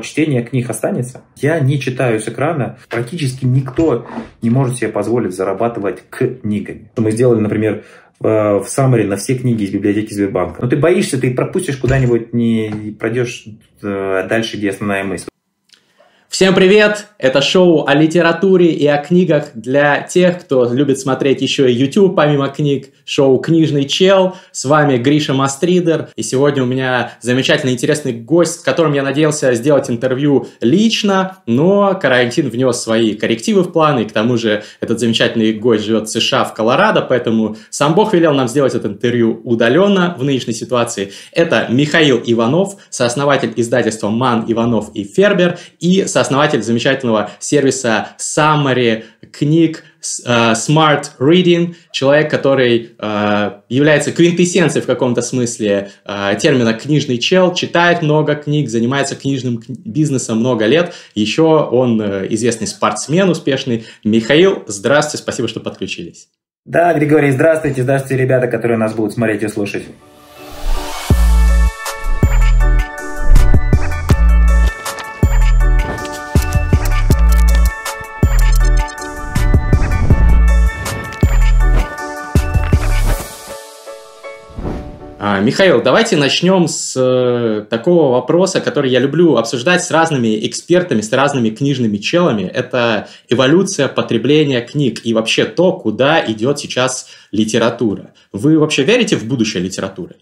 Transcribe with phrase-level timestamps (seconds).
[0.00, 1.22] чтение книг останется.
[1.36, 2.78] Я не читаю с экрана.
[2.88, 4.06] Практически никто
[4.40, 6.92] не может себе позволить зарабатывать книгами.
[6.96, 7.84] Мы сделали, например,
[8.20, 10.62] в summary на все книги из библиотеки Сбербанка.
[10.62, 13.46] Но ты боишься, ты пропустишь куда-нибудь, не пройдешь
[13.82, 15.26] э, дальше, где основная мысль.
[16.30, 17.08] Всем привет!
[17.18, 22.14] Это шоу о литературе и о книгах для тех, кто любит смотреть еще и YouTube
[22.14, 22.90] помимо книг.
[23.04, 24.36] Шоу «Книжный чел».
[24.52, 26.10] С вами Гриша Мастридер.
[26.14, 31.98] И сегодня у меня замечательный интересный гость, с которым я надеялся сделать интервью лично, но
[32.00, 34.02] карантин внес свои коррективы в планы.
[34.02, 38.14] И к тому же этот замечательный гость живет в США, в Колорадо, поэтому сам Бог
[38.14, 41.12] велел нам сделать это интервью удаленно в нынешней ситуации.
[41.32, 49.04] Это Михаил Иванов, сооснователь издательства «Ман, Иванов и Фербер» и сооснователь основатель замечательного сервиса Summary
[49.32, 49.84] книг
[50.26, 57.54] uh, Smart Reading, человек, который uh, является квинтэссенцией в каком-то смысле uh, термина «книжный чел»,
[57.54, 60.94] читает много книг, занимается книжным бизнесом много лет.
[61.14, 62.00] Еще он
[62.34, 63.84] известный спортсмен успешный.
[64.04, 66.28] Михаил, здравствуйте, спасибо, что подключились.
[66.64, 69.84] Да, Григорий, здравствуйте, здравствуйте, ребята, которые нас будут смотреть и слушать.
[85.40, 91.12] Михаил, давайте начнем с э, такого вопроса, который я люблю обсуждать с разными экспертами, с
[91.12, 92.42] разными книжными челами.
[92.42, 98.12] Это эволюция потребления книг и вообще то, куда идет сейчас литература.
[98.32, 100.16] Вы вообще верите в будущее литературы?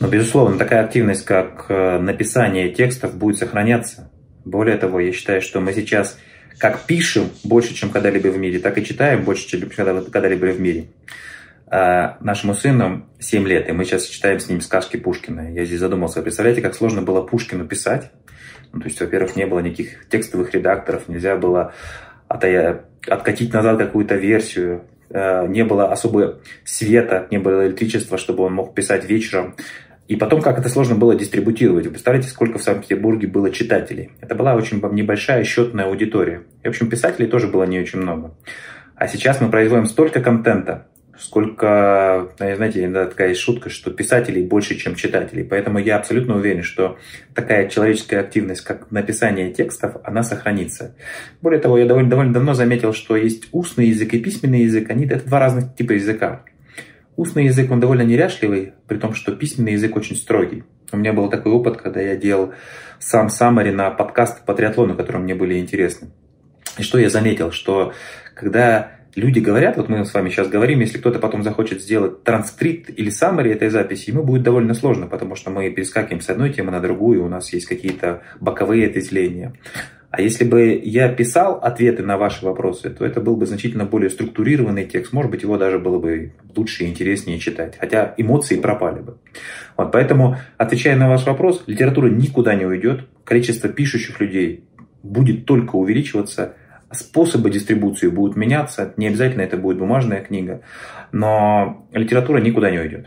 [0.00, 4.10] Ну, безусловно, такая активность, как э, написание текстов, будет сохраняться.
[4.44, 6.18] Более того, я считаю, что мы сейчас
[6.58, 10.86] как пишем больше, чем когда-либо в мире, так и читаем больше, чем когда-либо в мире.
[11.66, 15.52] А нашему сыну 7 лет, и мы сейчас читаем с ним сказки Пушкина.
[15.52, 18.10] Я здесь задумался, представляете, как сложно было Пушкину писать?
[18.72, 21.72] Ну, то есть, во-первых, не было никаких текстовых редакторов, нельзя было
[22.28, 28.74] откатить назад какую-то версию, э, не было особо света, не было электричества, чтобы он мог
[28.74, 29.54] писать вечером.
[30.06, 31.86] И потом, как это сложно было дистрибутировать.
[31.86, 34.10] Вы представляете, сколько в Санкт-Петербурге было читателей?
[34.20, 36.42] Это была очень небольшая счетная аудитория.
[36.62, 38.34] И, в общем, писателей тоже было не очень много.
[38.96, 40.88] А сейчас мы производим столько контента,
[41.18, 45.44] сколько, э, знаете, иногда такая шутка, что писателей больше, чем читателей.
[45.44, 46.98] Поэтому я абсолютно уверен, что
[47.34, 50.94] такая человеческая активность, как написание текстов, она сохранится.
[51.40, 54.90] Более того, я довольно, довольно давно заметил, что есть устный язык и письменный язык.
[54.90, 56.42] Они, это два разных типа языка.
[57.16, 60.64] Устный язык, он довольно неряшливый, при том, что письменный язык очень строгий.
[60.90, 62.52] У меня был такой опыт, когда я делал
[62.98, 66.08] сам саммари на подкаст по триатлону, которые мне были интересны.
[66.78, 67.92] И что я заметил, что
[68.34, 72.90] когда люди говорят, вот мы с вами сейчас говорим, если кто-то потом захочет сделать транскрипт
[72.90, 76.70] или summary этой записи, ему будет довольно сложно, потому что мы перескакиваем с одной темы
[76.70, 79.54] на другую, у нас есть какие-то боковые ответвления.
[80.16, 84.10] А если бы я писал ответы на ваши вопросы, то это был бы значительно более
[84.10, 85.12] структурированный текст.
[85.12, 87.76] Может быть, его даже было бы лучше и интереснее читать.
[87.80, 89.16] Хотя эмоции пропали бы.
[89.76, 93.08] Вот, поэтому, отвечая на ваш вопрос, литература никуда не уйдет.
[93.24, 94.62] Количество пишущих людей
[95.02, 96.54] будет только увеличиваться
[96.94, 100.62] способы дистрибуции будут меняться, не обязательно это будет бумажная книга,
[101.12, 103.06] но литература никуда не уйдет.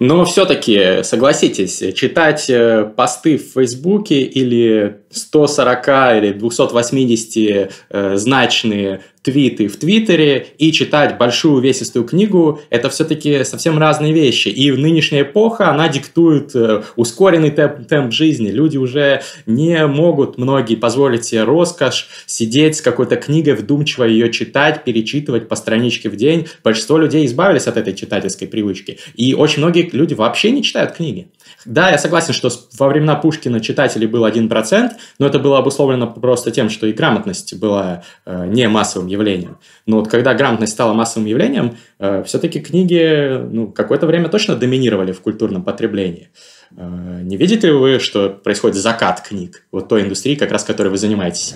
[0.00, 9.68] Но все-таки, согласитесь, читать э, посты в Фейсбуке или 140 или 280 э, значные твиты
[9.68, 14.48] в Твиттере и читать большую увесистую книгу– это все-таки совсем разные вещи.
[14.48, 18.50] И в нынешняя эпоха она диктует э, ускоренный темп, темп жизни.
[18.50, 24.84] Люди уже не могут, многие, позволить себе роскошь сидеть с какой-то книгой, вдумчиво ее читать,
[24.84, 26.46] перечитывать по страничке в день.
[26.64, 28.98] Большинство людей избавились от этой читательской привычки.
[29.14, 31.28] И очень многие люди вообще не читают книги.
[31.64, 36.50] Да, я согласен, что во времена Пушкина читателей был 1%, но это было обусловлено просто
[36.50, 39.58] тем, что и грамотность была э, не массовым явлением.
[39.86, 45.12] Но вот когда грамотность стала массовым явлением, э, все-таки книги ну, какое-то время точно доминировали
[45.12, 46.30] в культурном потреблении.
[46.76, 50.88] Э, не видите ли вы, что происходит закат книг, вот той индустрии, как раз которой
[50.88, 51.54] вы занимаетесь?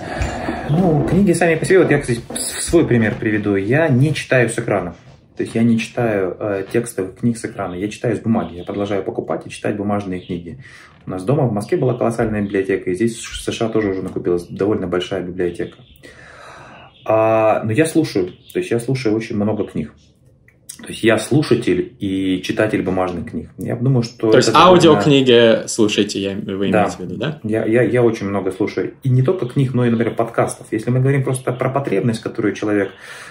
[0.68, 2.20] Ну, книги сами по себе, вот я, кстати,
[2.60, 3.56] свой пример приведу.
[3.56, 4.94] Я не читаю с экрана.
[5.36, 8.54] То есть я не читаю э, текстовых книг с экрана, я читаю с бумаги.
[8.54, 10.58] Я продолжаю покупать и читать бумажные книги.
[11.06, 14.46] У нас дома в Москве была колоссальная библиотека, и здесь в США тоже уже накупилась
[14.46, 15.78] довольно большая библиотека.
[17.04, 19.92] А, но я слушаю, то есть я слушаю очень много книг.
[20.84, 23.50] То есть я слушатель и читатель бумажных книг.
[23.58, 24.30] Я думаю, что...
[24.30, 25.68] То есть аудиокниги довольно...
[25.68, 26.88] слушаете, я, вы имеете да.
[26.88, 27.40] в виду, да?
[27.42, 28.94] Я, я, я очень много слушаю.
[29.02, 30.66] И не только книг, но и, например, подкастов.
[30.70, 32.90] Если мы говорим просто про потребность, которую человек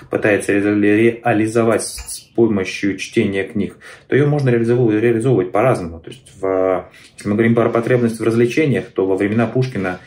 [0.09, 3.77] пытается реализовать с помощью чтения книг,
[4.07, 5.99] то ее можно реализовывать, реализовывать по-разному.
[5.99, 6.85] То есть в,
[7.17, 9.99] если мы говорим про потребность в развлечениях, то во времена Пушкина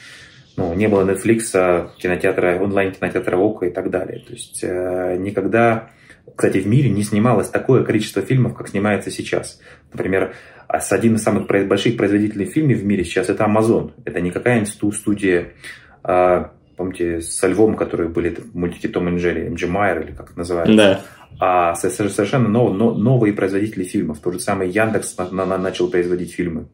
[0.57, 4.21] ну, не было Netflix, кинотеатра, онлайн-кинотеатра ОКО и так далее.
[4.27, 5.91] То есть э, никогда
[6.37, 9.59] кстати, в мире не снималось такое количество фильмов, как снимается сейчас.
[9.93, 10.35] Например,
[10.69, 13.93] с один из самых больших производителей фильмов в мире сейчас это Amazon.
[14.05, 15.55] Это не какая-нибудь студия,
[16.03, 20.31] а, помните, со львом, которые были в мультике Том и Джерри, MG Майер или как
[20.31, 20.77] это называется.
[20.77, 21.01] Да.
[21.39, 24.19] А совершенно нов, новые производители фильмов.
[24.21, 26.67] Тот же самый Яндекс начал производить фильмы.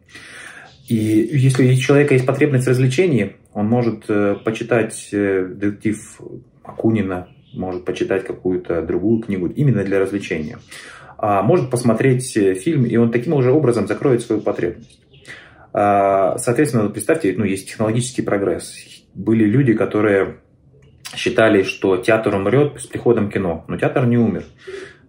[0.89, 6.21] И если у человека есть потребность в развлечении, он может э, почитать э, детектив
[6.65, 10.59] Акунина, может почитать какую-то другую книгу именно для развлечения.
[11.19, 15.01] А может посмотреть э, фильм, и он таким уже образом закроет свою потребность.
[15.73, 18.75] А, соответственно, представьте, ну, есть технологический прогресс.
[19.15, 20.39] Были люди, которые
[21.15, 24.45] считали, что театр умрет с приходом кино, но театр не умер.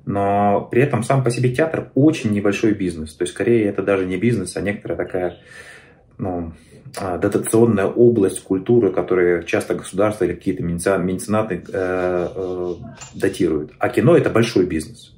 [0.06, 3.16] Но при этом сам по себе театр очень небольшой бизнес.
[3.16, 5.38] То есть, скорее, это даже не бизнес, а некоторая такая
[6.18, 6.54] ну,
[6.96, 12.74] дотационная область культуры, которую часто государство или какие-то меценаты э, э,
[13.16, 13.72] датируют.
[13.80, 15.14] А кино это большой бизнес.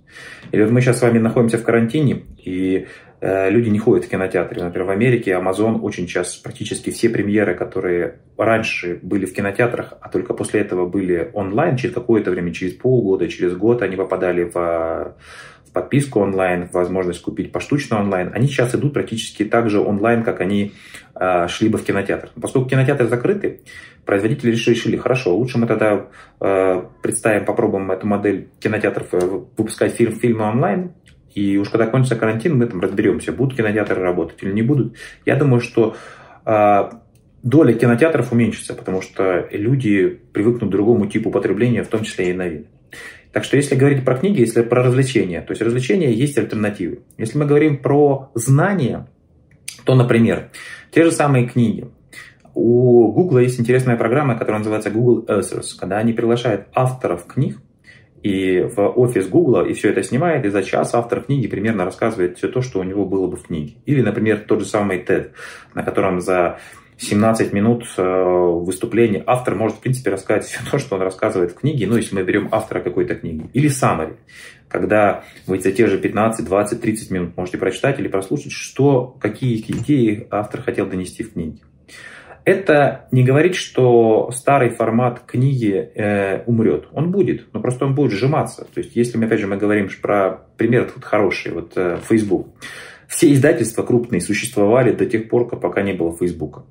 [0.52, 2.88] Или вот мы сейчас с вами находимся в карантине, и
[3.20, 4.62] э, люди не ходят в кинотеатры.
[4.62, 10.10] Например, в Америке Amazon очень часто, практически все премьеры, которые раньше были в кинотеатрах, а
[10.10, 15.16] только после этого были онлайн, через какое-то время, через полгода, через год они попадали в
[15.76, 20.74] подписку онлайн, возможность купить поштучно онлайн, они сейчас идут практически так же онлайн, как они
[21.14, 22.30] э, шли бы в кинотеатр.
[22.42, 23.60] Поскольку кинотеатры закрыты,
[24.06, 26.08] производители решили, хорошо, лучше мы тогда
[26.40, 29.20] э, представим, попробуем эту модель кинотеатров э,
[29.58, 30.94] выпускать фильм, фильмы онлайн,
[31.34, 34.96] и уж когда кончится карантин, мы там разберемся, будут кинотеатры работать или не будут.
[35.26, 35.98] Я думаю, что
[36.46, 36.90] э,
[37.44, 42.34] доля кинотеатров уменьшится, потому что люди привыкнут к другому типу потребления, в том числе и
[42.34, 42.68] новин.
[43.36, 47.00] Так что если говорить про книги, если про развлечения, то есть развлечения есть альтернативы.
[47.18, 49.10] Если мы говорим про знания,
[49.84, 50.52] то, например,
[50.90, 51.86] те же самые книги.
[52.54, 57.58] У Google есть интересная программа, которая называется Google Answers, когда они приглашают авторов книг
[58.24, 62.38] и в офис Google и все это снимает, и за час автор книги примерно рассказывает
[62.38, 63.74] все то, что у него было бы в книге.
[63.86, 65.32] Или, например, тот же самый TED,
[65.74, 66.60] на котором за
[66.98, 71.56] 17 минут э, выступления автор может, в принципе, рассказать все то, что он рассказывает в
[71.56, 73.50] книге, ну, если мы берем автора какой-то книги.
[73.54, 74.16] Или summary,
[74.68, 79.60] когда вы за те же 15, 20, 30 минут можете прочитать или прослушать, что, какие
[79.60, 81.60] идеи автор хотел донести в книге.
[82.46, 86.88] Это не говорит, что старый формат книги э, умрет.
[86.94, 88.68] Он будет, но просто он будет сжиматься.
[88.72, 92.50] То есть, если мы, опять же, мы говорим про пример вот хороший, вот э, Facebook.
[93.08, 96.64] Все издательства крупные существовали до тех пор, пока не было Фейсбука.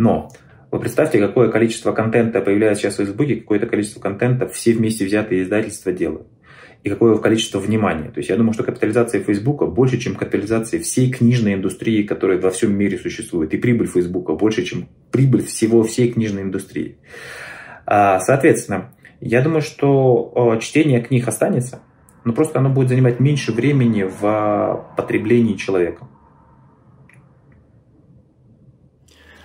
[0.00, 0.32] Но
[0.70, 5.42] вы представьте, какое количество контента появляется сейчас в Фейсбуке, какое-то количество контента все вместе взятые
[5.42, 6.26] издательства делают.
[6.82, 8.10] И какое количество внимания.
[8.10, 12.48] То есть я думаю, что капитализация Фейсбука больше, чем капитализация всей книжной индустрии, которая во
[12.50, 13.52] всем мире существует.
[13.52, 16.96] И прибыль Фейсбука больше, чем прибыль всего всей книжной индустрии.
[17.84, 21.82] А, соответственно, я думаю, что чтение книг останется,
[22.24, 26.08] но просто оно будет занимать меньше времени в потреблении человека.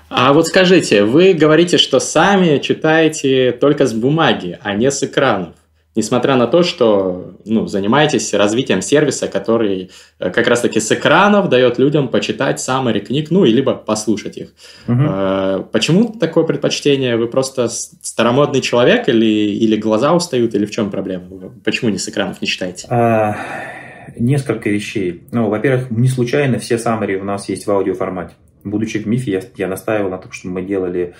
[0.09, 5.53] А вот скажите, вы говорите, что сами читаете только с бумаги, а не с экранов.
[5.95, 11.79] Несмотря на то, что ну, занимаетесь развитием сервиса, который э, как раз-таки с экранов дает
[11.79, 14.49] людям почитать саммари книг, ну, и либо послушать их.
[14.89, 15.69] Угу.
[15.71, 17.15] Почему такое предпочтение?
[17.15, 21.27] Вы просто старомодный человек или, или глаза устают, или в чем проблема?
[21.63, 22.87] Почему не с экранов не читаете?
[22.89, 23.37] А,
[24.17, 25.23] несколько вещей.
[25.31, 28.33] Ну, во-первых, не случайно все саммари у нас есть в аудиоформате
[28.65, 31.15] будучи в МИФе, я, я настаивал на том, чтобы мы делали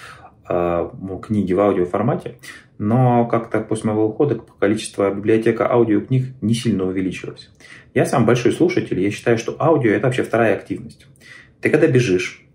[0.49, 0.89] э,
[1.23, 2.39] книги в аудиоформате,
[2.77, 7.51] но как-то после моего ухода количество библиотека аудиокниг не сильно увеличилось.
[7.93, 11.07] Я сам большой слушатель, я считаю, что аудио– это вообще вторая активность.
[11.61, 12.45] Ты когда бежишь,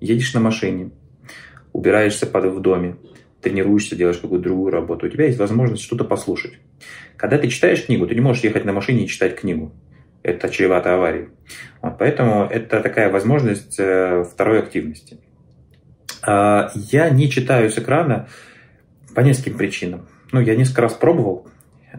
[0.00, 0.90] едешь на машине,
[1.72, 2.96] убираешься в доме,
[3.42, 6.54] тренируешься, делаешь какую-то другую работу, у тебя есть возможность что-то послушать.
[7.16, 9.72] Когда ты читаешь книгу, ты не можешь ехать на машине и читать книгу
[10.24, 11.28] это чревато аварией.
[11.82, 15.20] Вот, поэтому это такая возможность э, второй активности.
[16.26, 18.28] А, я не читаю с экрана
[19.14, 20.08] по нескольким причинам.
[20.32, 21.46] Ну, я несколько раз пробовал.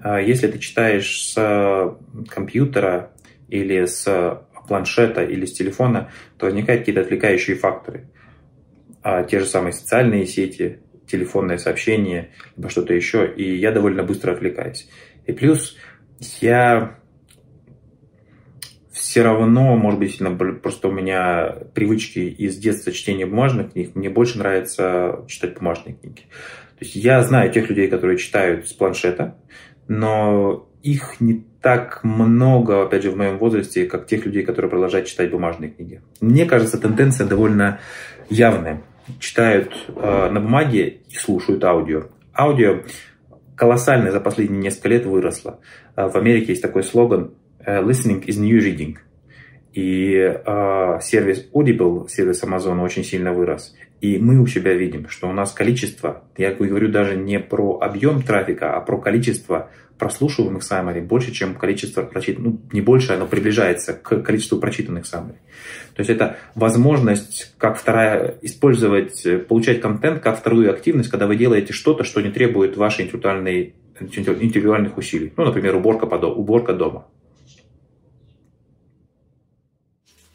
[0.03, 3.12] А, если ты читаешь с компьютера
[3.48, 8.10] или с планшета или с телефона, то возникают какие-то отвлекающие факторы.
[9.03, 14.32] А те же самые социальные сети, телефонные сообщения, либо что-то еще, и я довольно быстро
[14.32, 14.89] отвлекаюсь.
[15.27, 15.77] И плюс
[16.41, 16.98] я
[19.15, 20.19] все равно, может быть,
[20.62, 26.24] просто у меня привычки из детства чтения бумажных книг, мне больше нравится читать бумажные книги.
[26.77, 29.38] То есть я знаю тех людей, которые читают с планшета,
[29.88, 35.07] но их не так много, опять же, в моем возрасте, как тех людей, которые продолжают
[35.07, 36.01] читать бумажные книги.
[36.19, 37.79] Мне кажется, тенденция довольно
[38.29, 38.81] явная.
[39.22, 42.10] Читают э, на бумаге и слушают аудио.
[42.38, 42.81] Аудио
[43.55, 45.62] колоссально за последние несколько лет выросло.
[45.95, 47.31] Э, в Америке есть такой слоган
[47.65, 48.98] «Listening is new reading».
[49.74, 53.75] И э, сервис Audible, сервис Amazon очень сильно вырос.
[54.00, 58.22] И мы у себя видим, что у нас количество, я говорю даже не про объем
[58.22, 63.93] трафика, а про количество прослушиваемых саммари больше, чем количество прочитанных, ну, не больше, оно приближается
[63.93, 65.38] к количеству прочитанных саммари.
[65.95, 71.74] То есть это возможность, как вторая, использовать, получать контент как вторую активность, когда вы делаете
[71.74, 75.34] что-то, что не требует вашей интеллектуальной, интеллектуальных усилий.
[75.36, 77.07] Ну, например, уборка, по, уборка дома.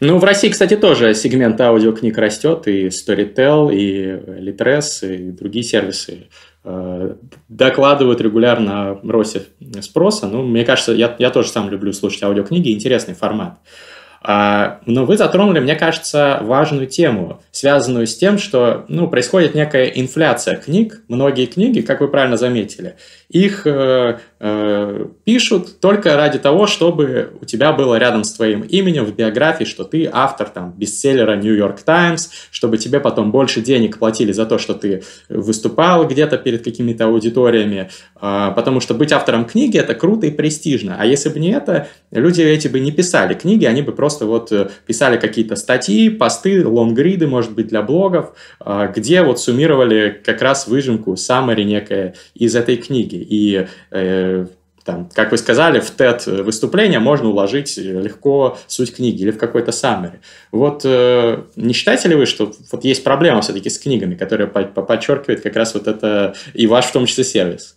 [0.02, 4.07] Ну, в России, кстати, тоже сегмент аудиокниг растет, и Storytel, и
[4.40, 6.28] Litres, и другие сервисы
[6.64, 7.14] э,
[7.49, 9.42] докладывают регулярно о росте
[9.83, 10.26] спроса.
[10.26, 13.59] Ну, мне кажется, я, я тоже сам люблю слушать аудиокниги, интересный формат.
[14.23, 19.87] А, но вы затронули, мне кажется, важную тему, связанную с тем, что ну, происходит некая
[19.87, 21.03] инфляция книг.
[21.09, 22.97] Многие книги, как вы правильно заметили,
[23.31, 29.05] их э, э, пишут только ради того, чтобы у тебя было рядом с твоим именем
[29.05, 33.99] в биографии, что ты автор там бестселлера New York Times, чтобы тебе потом больше денег
[33.99, 37.89] платили за то, что ты выступал где-то перед какими-то аудиториями,
[38.21, 40.97] э, потому что быть автором книги это круто и престижно.
[40.99, 44.50] А если бы не это, люди эти бы не писали книги, они бы просто вот
[44.52, 48.33] э, писали какие-то статьи, посты, лонгриды, может быть, для блогов,
[48.64, 53.17] э, где вот суммировали как раз выжимку, summary некое из этой книги.
[53.17, 54.47] И э,
[54.85, 59.71] там, как вы сказали, в TED выступление можно уложить легко суть книги или в какой-то
[59.71, 60.19] summary.
[60.52, 65.43] Вот э, не считаете ли вы, что вот есть проблема все-таки с книгами, которая подчеркивает
[65.43, 67.76] как раз вот это и ваш в том числе сервис?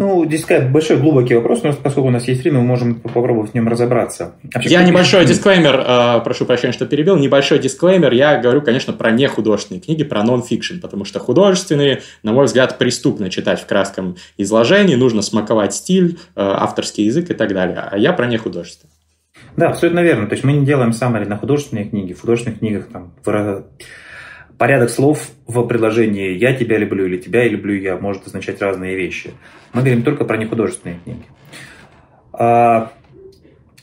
[0.00, 3.54] Ну, сказать, большой глубокий вопрос, но поскольку у нас есть время, мы можем попробовать в
[3.54, 4.32] нем разобраться.
[4.54, 5.34] Вообще, я небольшой книги?
[5.34, 10.22] дисклеймер, э, прошу прощения, что перебил, небольшой дисклеймер, я говорю, конечно, про нехудожественные книги, про
[10.22, 16.18] нон-фикшн, потому что художественные, на мой взгляд, преступно читать в кратком изложении, нужно смаковать стиль,
[16.34, 18.94] э, авторский язык и так далее, а я про нехудожественные.
[19.58, 20.28] Да, абсолютно верно.
[20.28, 22.14] То есть мы не делаем саммари на художественные книги.
[22.14, 23.12] В художественных книгах там
[24.60, 28.94] порядок слов в предложении «я тебя люблю» или «тебя я люблю я» может означать разные
[28.94, 29.30] вещи.
[29.72, 31.24] Мы говорим только про нехудожественные книги.
[32.34, 32.92] А,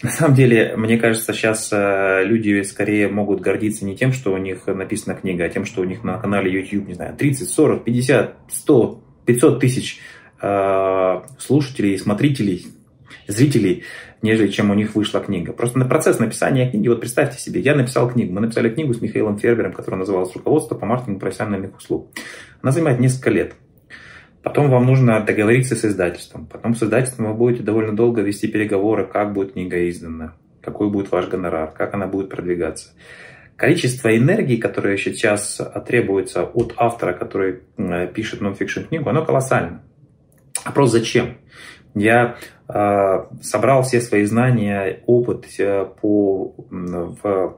[0.04, 4.38] на самом деле, мне кажется, сейчас э, люди скорее могут гордиться не тем, что у
[4.38, 7.84] них написана книга, а тем, что у них на канале YouTube, не знаю, 30, 40,
[7.84, 10.00] 50, 100, 500 тысяч
[10.44, 12.68] э, слушателей, смотрителей,
[13.26, 13.84] зрителей
[14.22, 15.54] нежели чем у них вышла книга.
[15.54, 19.02] Просто на процесс написания книги, вот представьте себе, я написал книгу, мы написали книгу с
[19.02, 22.10] Михаилом Фербером, которая называлась «Руководство по маркетингу профессиональных услуг».
[22.62, 23.54] Она занимает несколько лет.
[24.44, 26.46] Потом вам нужно договориться с издательством.
[26.46, 31.12] Потом с издательством вы будете довольно долго вести переговоры, как будет книга издана, какой будет
[31.12, 32.92] ваш гонорар, как она будет продвигаться.
[33.58, 37.62] Количество энергии, которое сейчас требуется от автора, который
[38.14, 39.82] пишет нон-фикшн книгу, оно колоссально.
[40.64, 41.38] Вопрос зачем?
[42.00, 42.38] Я
[42.68, 47.58] э, собрал все свои знания, опыт, э, по, в,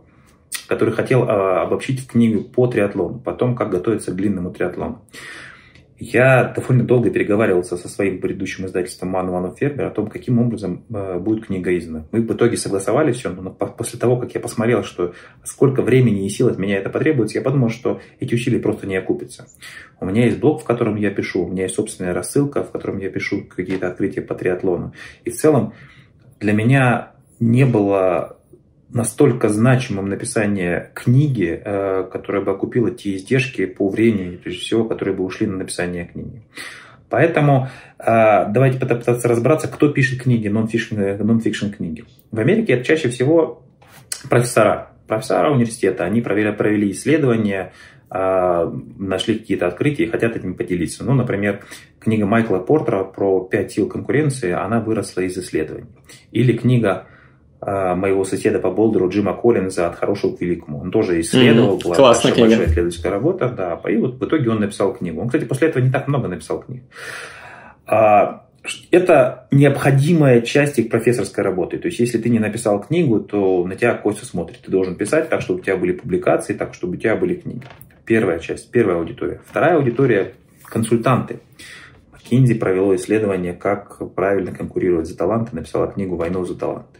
[0.68, 5.02] который хотел э, обобщить в книгу по триатлону, потом как готовиться к длинному триатлону.
[6.00, 10.86] Я довольно долго переговаривался со своим предыдущим издательством Ману Ману Фербер о том, каким образом
[10.90, 12.06] э, будет книга издана.
[12.14, 15.14] Мы в итоге согласовали все, но после того, как я посмотрел, что
[15.44, 18.96] сколько времени и сил от меня это потребуется, я подумал, что эти усилия просто не
[18.96, 19.48] окупятся.
[20.00, 23.00] У меня есть блог, в котором я пишу, у меня есть собственная рассылка, в котором
[23.00, 24.94] я пишу какие-то открытия по триатлону.
[25.26, 25.74] И в целом
[26.40, 28.39] для меня не было
[28.92, 35.16] настолько значимым написание книги, э, которая бы окупила те издержки по времени, прежде всего, которые
[35.16, 36.42] бы ушли на написание книги.
[37.10, 37.70] Поэтому
[38.00, 38.04] э,
[38.50, 42.06] давайте пытаться разобраться, кто пишет книги, нон-фикшн книги.
[42.32, 43.64] В Америке это чаще всего
[44.30, 46.06] профессора, профессора университета.
[46.06, 47.74] Они провели, провели исследования,
[48.12, 51.04] э, нашли какие-то открытия и хотят этим поделиться.
[51.04, 51.64] Ну, например,
[52.00, 55.90] книга Майкла Портера про пять сил конкуренции, она выросла из исследований.
[56.32, 57.08] Или книга
[57.62, 60.80] моего соседа по Болдеру Джима Коллинза «От хорошего к великому».
[60.80, 61.84] Он тоже исследовал, mm-hmm.
[61.84, 65.22] была Классная большая, большая исследовательская работа, да, и вот в итоге он написал книгу.
[65.22, 66.84] Он, кстати, после этого не так много написал книг.
[67.86, 68.46] А,
[68.92, 71.78] это необходимая часть их профессорской работы.
[71.78, 74.60] То есть, если ты не написал книгу, то на тебя косо смотрит.
[74.62, 77.64] Ты должен писать так, чтобы у тебя были публикации, так, чтобы у тебя были книги.
[78.06, 79.42] Первая часть, первая аудитория.
[79.46, 80.34] Вторая аудитория–
[80.66, 81.40] консультанты.
[82.30, 86.99] Кинзи провело исследование, как правильно конкурировать за таланты, написала книгу «Войну за таланты».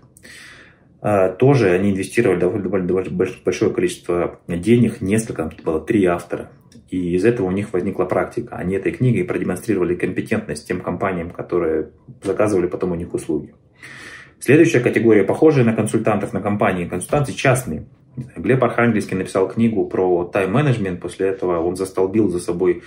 [1.02, 6.52] А, тоже они инвестировали довольно большое количество денег, несколько, там было три автора.
[6.90, 8.56] И из этого у них возникла практика.
[8.56, 11.92] Они этой книгой продемонстрировали компетентность тем компаниям, которые
[12.24, 13.54] заказывали потом у них услуги.
[14.40, 17.86] Следующая категория, похожая на консультантов, на компании, консультанты частные.
[18.36, 22.82] Глеб Архангельский написал книгу про тайм-менеджмент, после этого он застолбил за собой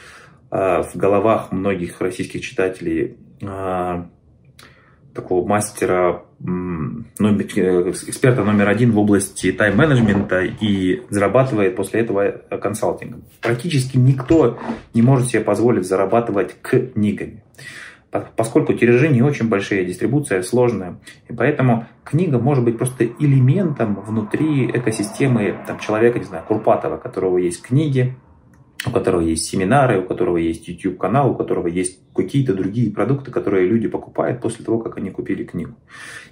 [0.50, 4.04] э, в головах многих российских читателей э,
[5.14, 13.24] такого мастера, номер, эксперта номер один в области тайм-менеджмента и зарабатывает после этого консалтингом.
[13.40, 14.58] Практически никто
[14.94, 17.42] не может себе позволить зарабатывать книгами
[18.36, 20.98] поскольку тиражи не очень большие, дистрибуция сложная.
[21.28, 27.00] И поэтому книга может быть просто элементом внутри экосистемы там, человека, не знаю, Курпатова, у
[27.00, 28.14] которого есть книги,
[28.86, 33.66] у которого есть семинары, у которого есть YouTube-канал, у которого есть какие-то другие продукты, которые
[33.66, 35.74] люди покупают после того, как они купили книгу.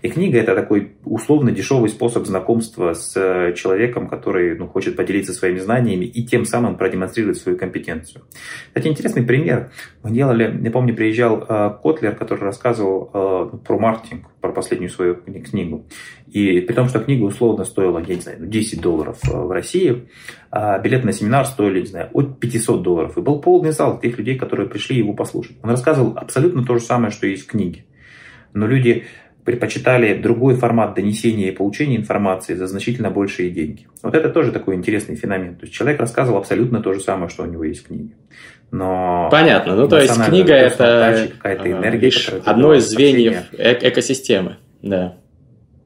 [0.02, 5.32] И книга– это такой условно дешевый способ знакомства с э, человеком, который ну, хочет поделиться
[5.32, 8.22] своими знаниями и тем самым продемонстрировать свою компетенцию.
[8.68, 9.70] Кстати, интересный пример.
[10.02, 15.16] Мы делали, я помню, приезжал э, Котлер, который рассказывал э, про маркетинг, про последнюю свою
[15.16, 15.86] книгу.
[16.30, 20.08] И при том, что книга условно стоила, я не знаю, 10 долларов в России,
[20.50, 23.18] а билет на семинар стоили, не знаю, от 500 долларов.
[23.18, 25.56] И был полный зал тех людей, которые пришли его послушать.
[25.62, 27.84] Он рассказывал абсолютно то же самое, что есть в книге.
[28.52, 29.04] Но люди
[29.44, 33.86] предпочитали другой формат донесения и получения информации за значительно большие деньги.
[34.02, 35.56] Вот это тоже такой интересный феномен.
[35.56, 38.12] То есть человек рассказывал абсолютно то же самое, что у него есть в книге.
[38.70, 39.74] Но Понятно.
[39.74, 44.56] Ну, то есть книга это какая-то энергия, лишь одно из звеньев э экосистемы.
[44.82, 45.16] Да.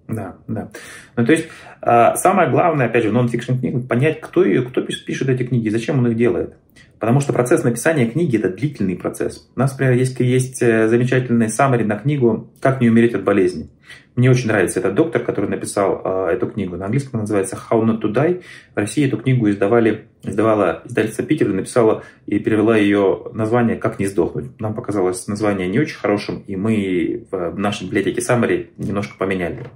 [0.07, 0.71] Да, да.
[1.17, 1.49] Ну, то есть,
[1.81, 5.71] а, самое главное, опять же, в нон-фикшн книгах, понять, кто ее, кто пишет эти книги,
[5.71, 6.55] зачем он их делает.
[6.99, 9.51] Потому что процесс написания книги– это длительный процесс.
[9.57, 13.69] У нас, например, есть, есть э, замечательный саммари на книгу «Как не умереть от болезни».
[14.17, 16.77] Мне очень нравится этот доктор, который написал э, эту книгу.
[16.77, 18.43] На английском она называется «How not to die».
[18.75, 24.07] В России эту книгу издавали, издавала издательство Питер, написала и перевела ее название «Как не
[24.07, 24.59] сдохнуть».
[24.61, 29.67] Нам показалось название не очень хорошим, и мы в нашей библиотеке саммари немножко поменяли.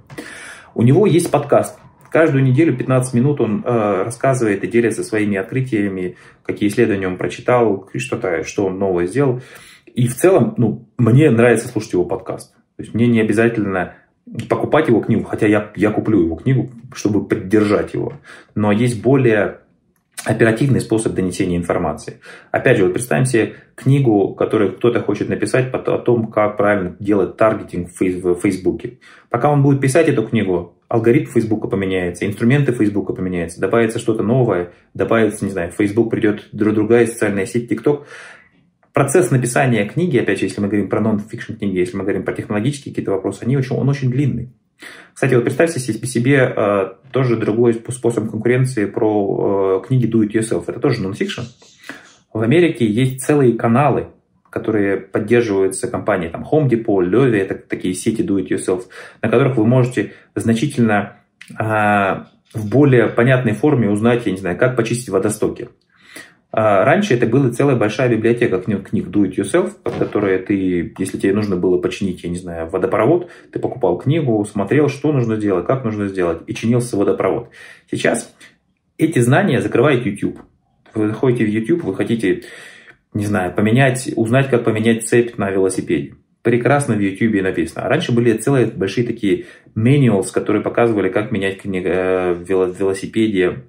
[0.75, 1.77] У него есть подкаст
[2.09, 7.87] Каждую неделю 15 минут он э, рассказывает и делится своими открытиями, какие исследования он прочитал,
[7.95, 9.41] что-то, что он новое сделал.
[9.85, 12.53] И в целом, ну, мне нравится слушать его подкаст.
[12.77, 13.93] То есть мне не обязательно
[14.47, 18.13] покупать его книгу, хотя я, я куплю его книгу, чтобы поддержать его.
[18.55, 19.59] Но есть более
[20.25, 22.19] оперативный способ донесения информации.
[22.51, 27.37] Опять же, вот представим себе книгу, которую кто-то хочет написать о том, как правильно делать
[27.37, 28.99] таргетинг в Фейсбуке.
[29.29, 34.73] Пока он будет писать эту книгу, алгоритм Фейсбука поменяется, инструменты Фейсбука поменяются, добавится что-то новое,
[34.93, 38.05] добавится, не знаю, Facebook придет другая социальная сеть, TikTok.
[38.91, 42.33] Процесс написания книги, опять же, если мы говорим про нон-фикшн книги, если мы говорим про
[42.33, 44.51] технологические какие-то вопросы, они очень, он очень длинный.
[45.13, 50.65] Кстати, вот представьте себе, э, тоже другой способ конкуренции про э, книги Do It Yourself.
[50.67, 51.41] Это тоже нон-фикшн.
[52.31, 54.07] В Америке есть целые каналы,
[54.49, 58.83] которые поддерживаются компанией там, Home Depot, Loewe, это такие сети Do It Yourself,
[59.21, 61.17] на которых вы можете значительно
[61.59, 65.69] э, в более понятной форме узнать, я не знаю, как почистить водостоки.
[66.51, 70.93] А раньше это была целая большая библиотека книг, книг Do It Yourself, под которые ты,
[70.97, 75.35] если тебе нужно было починить, я не знаю, водопровод, ты покупал книгу, смотрел, что нужно
[75.35, 77.49] сделать, как нужно сделать, и чинился водопровод.
[77.91, 78.35] Сейчас
[78.97, 80.39] эти знания закрывает YouTube.
[80.95, 82.41] Вы заходите в YouTube, вы хотите,
[83.13, 86.15] не знаю, поменять, узнать, как поменять цепь на велосипеде.
[86.41, 87.83] Прекрасно в YouTube написано.
[87.83, 92.43] А раньше были целые большие такие manuals, которые показывали, как менять э, в
[92.79, 93.65] велосипеде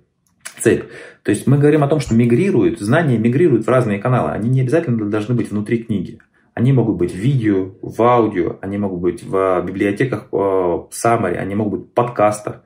[0.61, 0.85] цепь.
[1.22, 4.31] То есть мы говорим о том, что мигрируют, знания мигрируют в разные каналы.
[4.31, 6.18] Они не обязательно должны быть внутри книги.
[6.55, 11.55] Они могут быть в видео, в аудио, они могут быть в библиотеках, в Summary, они
[11.55, 12.62] могут быть в подкастах.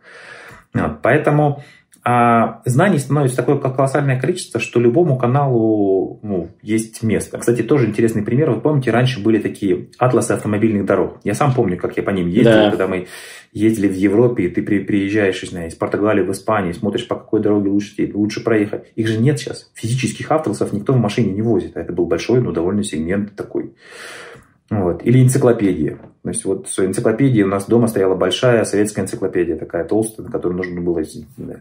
[1.02, 1.62] Поэтому
[2.06, 7.38] а знаний становится такое колоссальное количество, что любому каналу ну, есть место.
[7.38, 8.50] Кстати, тоже интересный пример.
[8.50, 11.18] Вы помните, раньше были такие атласы автомобильных дорог.
[11.24, 12.68] Я сам помню, как я по ним ездил, да.
[12.68, 13.06] когда мы
[13.52, 17.40] ездили в Европе, и ты приезжаешь, не знаю, из Португалии в Испанию, смотришь, по какой
[17.40, 18.92] дороге лучше, лучше проехать.
[18.96, 19.70] Их же нет сейчас.
[19.74, 21.74] Физических атласов никто в машине не возит.
[21.78, 23.72] А это был большой, но довольно сегмент такой.
[24.70, 25.04] Вот.
[25.04, 25.98] Или энциклопедия.
[26.22, 30.32] То есть вот в энциклопедии у нас дома стояла большая советская энциклопедия, такая толстая, на
[30.32, 31.02] которую нужно было,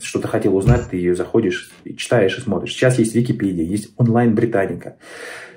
[0.02, 2.72] что-то хотел узнать, ты ее заходишь, и читаешь и смотришь.
[2.72, 4.96] Сейчас есть Википедия, есть онлайн-британика.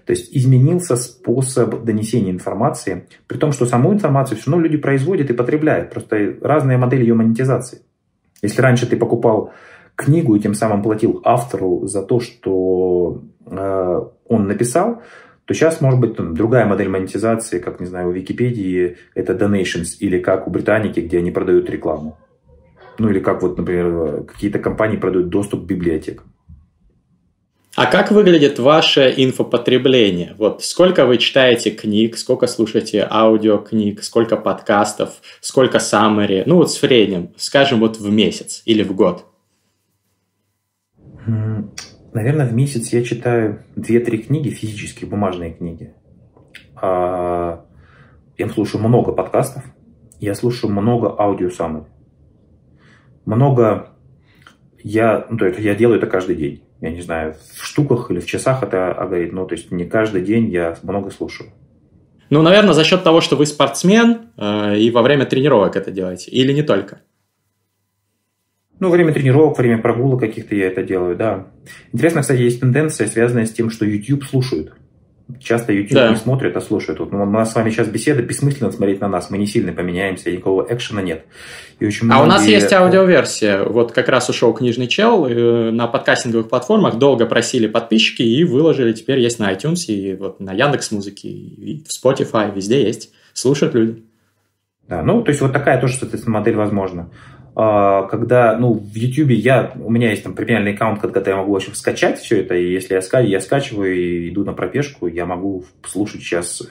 [0.07, 5.31] То есть изменился способ донесения информации, при том, что саму информацию все равно люди производят
[5.31, 5.91] и потребляют.
[5.91, 7.83] Просто разные модели ее монетизации.
[8.43, 9.53] Если раньше ты покупал
[9.97, 15.03] книгу и тем самым платил автору за то, что э, он написал,
[15.47, 19.97] то сейчас, может быть, там, другая модель монетизации, как, не знаю, у Википедии это donations,
[20.01, 22.19] или как у Британики, где они продают рекламу.
[22.99, 26.33] Ну, или как вот, например, какие-то компании продают доступ к библиотекам.
[27.77, 30.35] А как выглядит ваше инфопотребление?
[30.39, 35.11] Вот сколько вы читаете книг, сколько слушаете аудиокниг, сколько подкастов,
[35.43, 39.27] сколько summary, ну вот в среднем, скажем, вот в месяц или в год?
[42.17, 45.93] Наверное, в месяц я читаю 2-3 книги, физические, бумажные книги.
[46.75, 47.67] А,
[48.39, 49.63] я слушаю много подкастов,
[50.19, 51.85] я слушаю много аудио summary.
[53.27, 53.91] Много
[54.83, 58.21] я, ну, то есть я делаю это каждый день я не знаю, в штуках или
[58.21, 61.51] в часах это говорит, ну, то есть не каждый день я много слушаю.
[62.31, 66.31] Ну, наверное, за счет того, что вы спортсмен э, и во время тренировок это делаете,
[66.31, 67.03] или не только?
[68.79, 71.47] Ну, время тренировок, время прогулок каких-то я это делаю, да.
[71.93, 74.75] Интересно, кстати, есть тенденция, связанная с тем, что YouTube слушают.
[75.41, 76.11] Часто YouTube да.
[76.11, 77.01] не смотрят, а слушают.
[77.01, 80.31] Вот у нас с вами сейчас беседа, бессмысленно смотреть на нас, мы не сильно поменяемся,
[80.31, 81.25] никакого экшена нет.
[81.81, 82.21] И очень многие...
[82.21, 83.65] А у нас есть аудиоверсия.
[83.65, 88.93] Вот как раз ушел книжный чел, э, на подкастинговых платформах долго просили подписчики и выложили,
[88.93, 93.13] теперь есть на iTunes, и вот на Яндекс Музыке, и в Spotify, везде есть.
[93.33, 94.05] Слушают люди.
[94.89, 97.11] Да, ну, то есть вот такая тоже, соответственно, модель возможна.
[97.59, 101.53] А, когда, ну, в YouTube я, у меня есть там премиальный аккаунт, когда я могу
[101.53, 105.25] вообще скачать все это, и если я, ска, я скачиваю и иду на пробежку, я
[105.25, 106.63] могу слушать сейчас,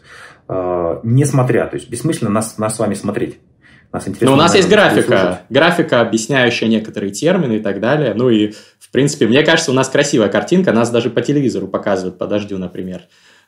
[0.47, 3.39] э, не смотря, то есть бессмысленно нас, нас с вами смотреть.
[3.91, 5.39] Нас интересно, Но у нас есть графика, слушать.
[5.49, 8.13] графика, объясняющая некоторые термины и так далее.
[8.13, 12.19] Ну и, в принципе, мне кажется, у нас красивая картинка, нас даже по телевизору показывают
[12.19, 13.01] по дождю, например.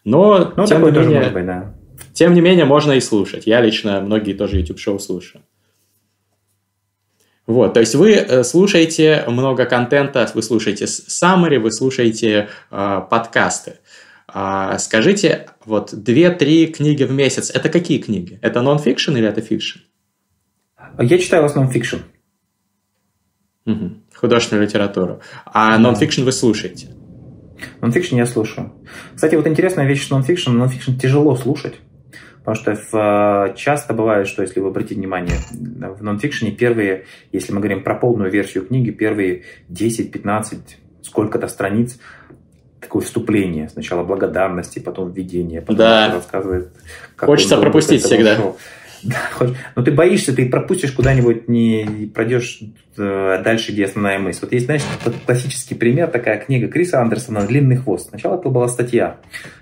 [0.04, 1.76] Но, ну, тем, не менее, быть, да.
[2.14, 3.46] тем не менее, можно и слушать.
[3.46, 5.44] Я лично многие тоже YouTube-шоу слушаю.
[7.48, 13.78] Вот, то есть вы э, слушаете много контента, вы слушаете summary, вы слушаете э, подкасты.
[14.28, 18.38] А, скажите, вот две-три книги в месяц, это какие книги?
[18.42, 19.80] Это нон-фикшн или это фикшн?
[21.00, 21.98] Я читаю в основном фикшн.
[23.66, 23.92] Угу.
[24.14, 25.22] Художественную литературу.
[25.46, 26.90] А нон-фикшн вы слушаете?
[27.80, 28.74] Нон-фикшн я слушаю.
[29.16, 30.52] Кстати, вот интересная вещь с нон-фикшн.
[30.52, 31.76] Нон-фикшн тяжело слушать.
[32.48, 37.60] Потому что в, часто бывает, что если вы обратите внимание, в нонфикшене первые, если мы
[37.60, 40.56] говорим про полную версию книги, первые 10-15,
[41.02, 42.00] сколько-то страниц,
[42.80, 43.68] такое вступление.
[43.68, 46.14] Сначала благодарности, потом введение, потом да.
[46.14, 46.70] рассказывает.
[47.18, 48.36] Как Хочется пропустить всегда.
[48.36, 48.58] Ушел.
[49.76, 52.62] Но ты боишься, ты пропустишь куда-нибудь, не пройдешь
[52.98, 54.40] э, дальше, где основная мысль.
[54.44, 54.84] Вот есть, знаешь,
[55.26, 58.08] классический пример, такая книга Криса Андерсона «Длинный хвост».
[58.08, 59.18] Сначала это была статья,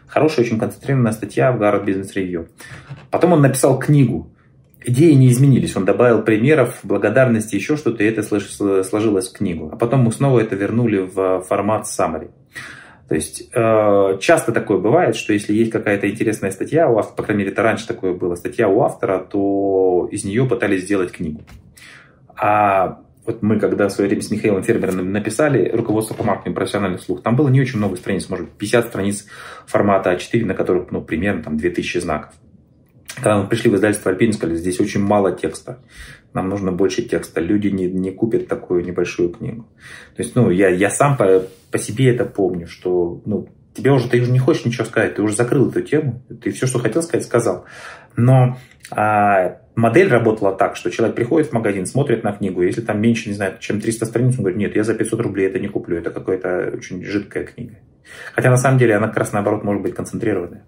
[0.07, 2.49] хорошая, очень концентрированная статья в Гарвард Бизнес Ревью.
[3.11, 4.31] Потом он написал книгу.
[4.83, 9.69] Идеи не изменились, он добавил примеров, благодарности, еще что-то, и это сложилось в книгу.
[9.73, 12.29] А потом мы снова это вернули в формат summary.
[13.07, 17.23] То есть э, часто такое бывает, что если есть какая-то интересная статья у автора, по
[17.23, 21.41] крайней мере, это раньше такое было, статья у автора, то из нее пытались сделать книгу.
[22.35, 26.99] А вот мы, когда в свое время с Михаилом Фермером написали руководство по маркетингу профессиональный
[26.99, 29.25] слух, там было не очень много страниц, может 50 страниц
[29.65, 32.33] формата А4, на которых, ну, примерно там 2000 знаков.
[33.15, 35.79] Когда мы пришли в издательство Альпин, сказали, здесь очень мало текста
[36.35, 37.39] нам нужно больше текста.
[37.39, 39.65] Люди не, не купят такую небольшую книгу.
[40.15, 44.07] То есть, ну, я, я сам по, по себе это помню, что, ну, тебе уже,
[44.07, 47.03] ты уже не хочешь ничего сказать, ты уже закрыл эту тему, ты все, что хотел
[47.03, 47.65] сказать, сказал.
[48.15, 48.57] Но
[48.91, 53.29] а, модель работала так, что человек приходит в магазин, смотрит на книгу, если там меньше,
[53.29, 55.97] не знаю, чем 300 страниц, он говорит, нет, я за 500 рублей это не куплю,
[55.97, 57.75] это какая-то очень жидкая книга.
[58.33, 60.63] Хотя на самом деле она как раз наоборот может быть концентрированная.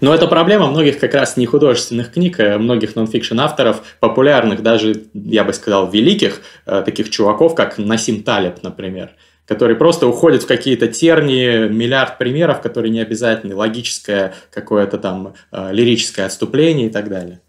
[0.00, 5.04] Но это проблема многих как раз не художественных книг, а многих нонфикшн авторов, популярных, даже,
[5.12, 9.10] я бы сказал, великих, э, таких чуваков, как Насим Талеб, например,
[9.46, 15.72] который просто уходит в какие-то тернии, миллиард примеров, которые не обязательны, логическое какое-то там э,
[15.72, 17.40] лирическое отступление и так далее.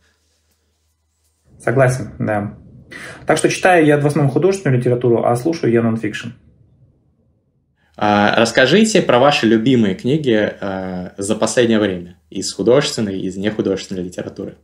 [1.59, 2.57] Согласен, да.
[3.25, 6.29] Так что читаю я в основном художественную литературу, а слушаю я нонфикшн.
[7.97, 14.57] А, расскажите про ваши любимые книги а, за последнее время из художественной, из нехудожественной литературы.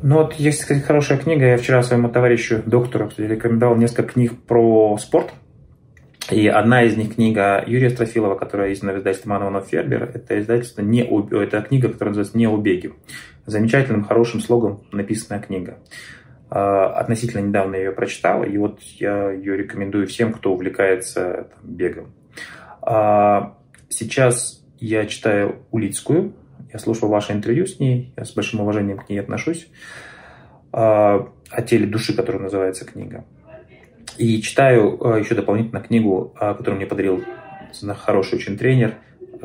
[0.00, 1.46] Ну вот есть, кстати, хорошая книга.
[1.46, 5.32] Я вчера своему товарищу, доктору, рекомендовал несколько книг про спорт.
[6.30, 10.10] И одна из них книга Юрия Строфилова, которая издана в издательстве Манованов Фербер.
[10.14, 12.92] Это издательство не это книга, которая называется «Не убеги».
[13.46, 15.78] Замечательным, хорошим слогом написанная книга.
[16.50, 22.12] А, относительно недавно ее прочитал, и вот я ее рекомендую всем, кто увлекается там, бегом.
[22.82, 23.56] А,
[23.88, 26.34] сейчас я читаю Улицкую,
[26.72, 29.68] я слушал ваше интервью с ней, я с большим уважением к ней отношусь,
[30.72, 33.24] а, о теле души, которая называется книга.
[34.16, 37.22] И читаю еще дополнительно книгу, которую мне подарил
[37.96, 38.94] хороший очень тренер,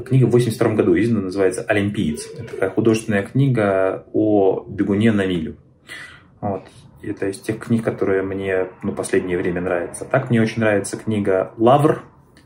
[0.02, 2.28] книга в 82 году издана, называется «Олимпиец».
[2.34, 5.58] Это такая художественная книга о бегуне на милю.
[6.42, 6.64] Вот.
[7.04, 10.06] Это из тех книг, которые мне ну, последнее время нравятся.
[10.06, 12.04] Так мне очень нравится книга «Лавр»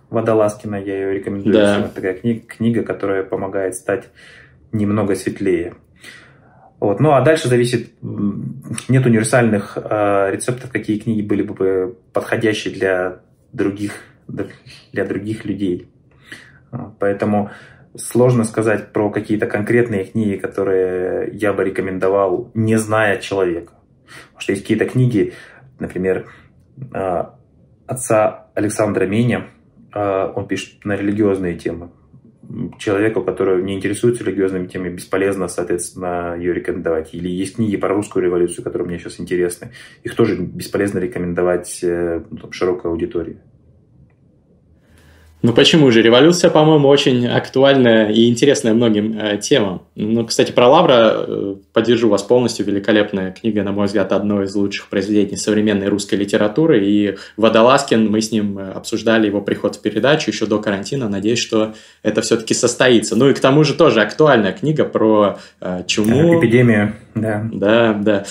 [0.10, 1.54] Водолазкина, я ее рекомендую.
[1.54, 1.80] Да.
[1.80, 4.10] Это такая книга, книга, которая помогает стать
[4.72, 5.76] немного светлее.
[6.80, 7.00] Вот.
[7.00, 13.20] Ну а дальше зависит, нет универсальных э, рецептов, какие книги были бы подходящие для
[13.52, 13.94] других,
[14.28, 15.90] для других людей.
[17.00, 17.50] Поэтому
[17.96, 23.74] сложно сказать про какие-то конкретные книги, которые я бы рекомендовал, не зная человека.
[24.28, 25.34] Потому что есть какие-то книги,
[25.80, 26.28] например,
[26.94, 27.24] э,
[27.88, 29.48] отца Александра Меня,
[29.96, 31.90] э, он пишет на религиозные темы
[32.78, 37.14] человеку, который не интересуется религиозными темами, бесполезно, соответственно, ее рекомендовать.
[37.14, 39.72] Или есть книги про русскую революцию, которые мне сейчас интересны.
[40.04, 43.38] Их тоже бесполезно рекомендовать э, ну, там, широкой аудитории.
[45.44, 46.02] Ну почему же?
[46.02, 49.84] Революция, по-моему, очень актуальная и интересная многим э, темам.
[49.96, 52.66] Ну, кстати, про Лавра э, поддержу вас полностью.
[52.66, 56.84] Великолепная книга, на мой взгляд, одно из лучших произведений современной русской литературы.
[56.84, 61.08] И Водолазкин, мы с ним э, обсуждали его приход в передачу еще до карантина.
[61.08, 63.16] Надеюсь, что это все-таки состоится.
[63.16, 66.40] Ну и к тому же тоже актуальная книга про э, чуму.
[66.40, 67.48] Эпидемию, да.
[67.54, 68.26] Да, да.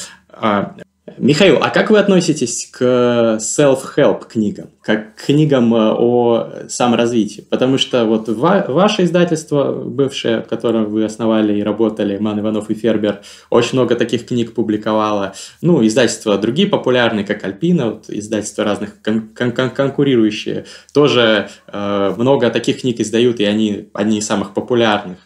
[1.19, 7.43] Михаил, а как вы относитесь к self-help книгам, как к книгам э, о саморазвитии?
[7.49, 12.75] Потому что вот ваше издательство бывшее, в котором вы основали и работали, Ман Иванов и
[12.75, 15.35] Фербер, очень много таких книг публиковало.
[15.63, 22.51] Ну, издательства другие популярные, как Альпина, вот издательства разных кон- кон- конкурирующие, тоже э, много
[22.51, 25.19] таких книг издают, и они одни из самых популярных.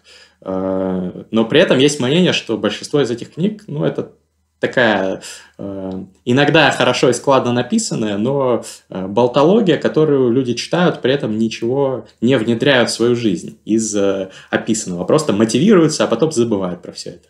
[0.42, 4.12] Э, но при этом есть мнение, что большинство из этих книг, ну, это
[4.60, 5.22] такая
[5.58, 5.92] э,
[6.24, 12.36] иногда хорошо и складно написанная, но э, болтология, которую люди читают, при этом ничего не
[12.36, 17.28] внедряют в свою жизнь из э, описанного, просто мотивируются, а потом забывают про все это.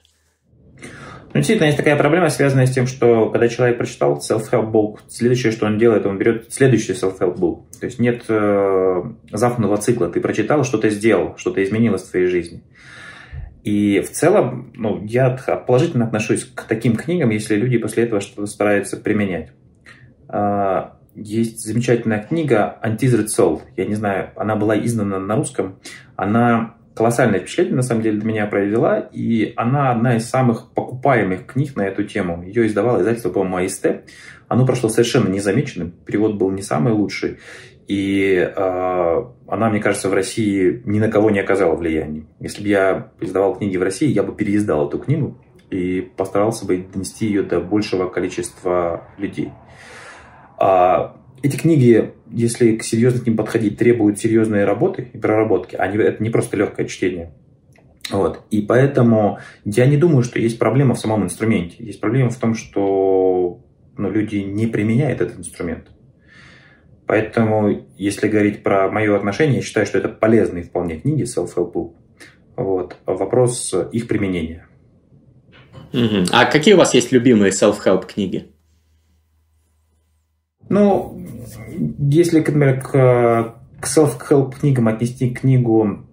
[1.33, 5.53] Ну, действительно, есть такая проблема, связанная с тем, что когда человек прочитал self-help book, следующее,
[5.53, 7.61] что он делает, он берет следующий self-help book.
[7.79, 10.09] То есть нет э, замкнутого цикла.
[10.09, 12.63] Ты прочитал, что-то сделал, что-то изменилось в твоей жизни.
[13.63, 18.47] И в целом, ну, я положительно отношусь к таким книгам, если люди после этого что-то
[18.47, 19.51] стараются применять.
[20.29, 23.61] А, есть замечательная книга «Untethered Soul».
[23.77, 25.79] Я не знаю, она была издана на русском.
[26.17, 31.47] Она колоссальное впечатление, на самом деле, для меня произвела, и она одна из самых покупаемых
[31.47, 32.43] книг на эту тему.
[32.43, 34.05] Ее издавало издательство, по-моему, АСТ.
[34.49, 37.39] Оно прошло совершенно незамеченным, перевод был не самый лучший.
[37.91, 42.25] И э, она, мне кажется, в России ни на кого не оказала влияния.
[42.39, 45.37] Если бы я издавал книги в России, я бы переиздал эту книгу
[45.71, 49.51] и постарался бы донести ее до большего количества людей.
[50.57, 55.75] А эти книги, если серьезно к ним подходить, требуют серьезной работы и проработки.
[55.75, 57.33] Они, это не просто легкое чтение.
[58.13, 58.45] Вот.
[58.53, 61.83] И поэтому я не думаю, что есть проблема в самом инструменте.
[61.83, 63.65] Есть проблема в том, что
[63.97, 65.89] ну, люди не применяют этот инструмент.
[67.11, 71.95] Поэтому, если говорить про мое отношение, я считаю, что это полезные вполне книги self-help book.
[72.55, 72.99] Вот.
[73.05, 74.69] Вопрос их применения.
[75.93, 76.27] Угу.
[76.31, 78.53] А какие у вас есть любимые self-help книги?
[80.69, 81.21] Ну,
[81.99, 86.07] если, например, к, к self-help книгам отнести книгу,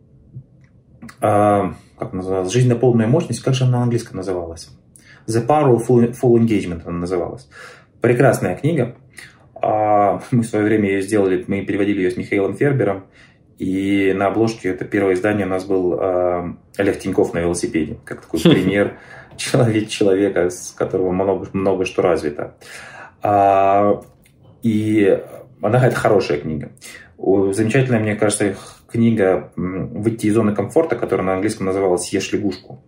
[1.21, 4.71] э, как называлась, «Жизнь на полную мощность», как же она на английском называлась?
[5.27, 7.47] «The Power of Full, full Engagement» она называлась.
[8.01, 8.95] Прекрасная книга.
[9.61, 13.05] А, мы в свое время ее сделали, мы переводили ее с Михаилом Фербером,
[13.57, 18.21] и на обложке это первое издание у нас был э, Олег Тиньков на велосипеде, как
[18.21, 18.97] такой пример
[19.37, 22.55] человек, человека, с которого много, много что развито.
[23.21, 24.01] А,
[24.61, 25.23] и
[25.61, 26.71] она это хорошая книга.
[27.17, 28.55] Замечательная, мне кажется,
[28.87, 32.83] книга «Выйти из зоны комфорта», которая на английском называлась «Съешь лягушку».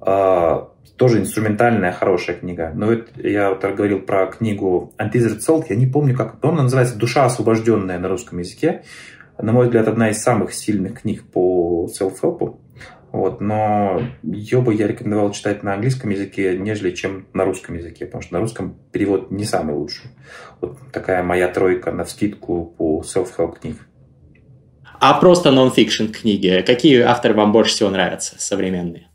[0.00, 2.72] А, тоже инструментальная, хорошая книга.
[2.74, 6.64] Но вот я вот говорил про книгу «Untethered Salt», я не помню, как по она
[6.64, 8.82] называется «Душа освобожденная» на русском языке.
[9.38, 12.58] На мой взгляд, одна из самых сильных книг по self-help.
[13.12, 18.06] Вот, но ее бы я рекомендовал читать на английском языке, нежели чем на русском языке,
[18.06, 20.10] потому что на русском перевод не самый лучший.
[20.60, 23.76] Вот такая моя тройка на вскидку по self-help книг.
[25.00, 29.09] А просто нон-фикшн книги, какие авторы вам больше всего нравятся, современные?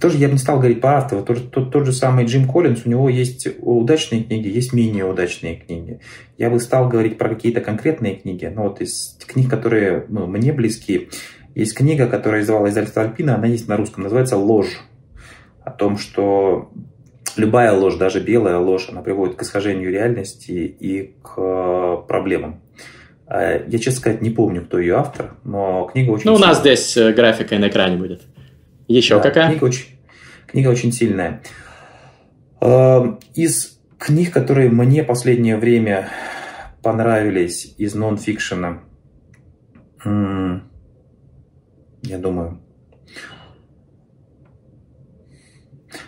[0.00, 2.82] Тоже я бы не стал говорить по автору, тот, тот, тот же самый Джим Коллинз,
[2.84, 6.00] у него есть удачные книги, есть менее удачные книги.
[6.38, 10.52] Я бы стал говорить про какие-то конкретные книги, но вот из книг, которые ну, мне
[10.52, 11.08] близки,
[11.54, 14.80] есть книга, которая издавала издательство Альпина, она есть на русском, называется «Ложь».
[15.64, 16.72] О том, что
[17.36, 22.60] любая ложь, даже белая ложь, она приводит к искажению реальности и к проблемам.
[23.28, 26.96] Я, честно сказать, не помню, кто ее автор, но книга очень Ну, у нас здесь
[26.96, 28.22] графика на экране будет.
[28.88, 29.50] Еще да, какая?
[29.50, 29.86] Книга очень,
[30.46, 31.42] книга очень сильная.
[33.34, 36.08] Из книг, которые мне последнее время
[36.82, 38.80] понравились из нон-фикшена,
[40.04, 42.60] я думаю,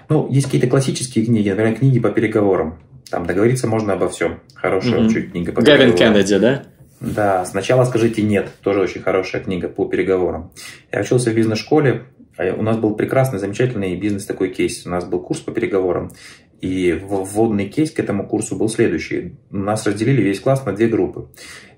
[0.08, 2.78] Ну, есть какие-то классические книги, например, книги по переговорам.
[3.10, 4.40] Там договориться можно обо всем.
[4.54, 5.06] Хорошая mm-hmm.
[5.06, 6.14] очень книга по Гавин переговорам.
[6.14, 6.62] Кеннеди, да?
[7.00, 8.50] Да, сначала скажите нет.
[8.62, 10.52] Тоже очень хорошая книга по переговорам.
[10.92, 12.04] Я учился в бизнес-школе.
[12.36, 14.86] А у нас был прекрасный, замечательный бизнес такой кейс.
[14.86, 16.12] У нас был курс по переговорам.
[16.60, 19.34] И вводный кейс к этому курсу был следующий.
[19.50, 21.28] Нас разделили весь класс на две группы.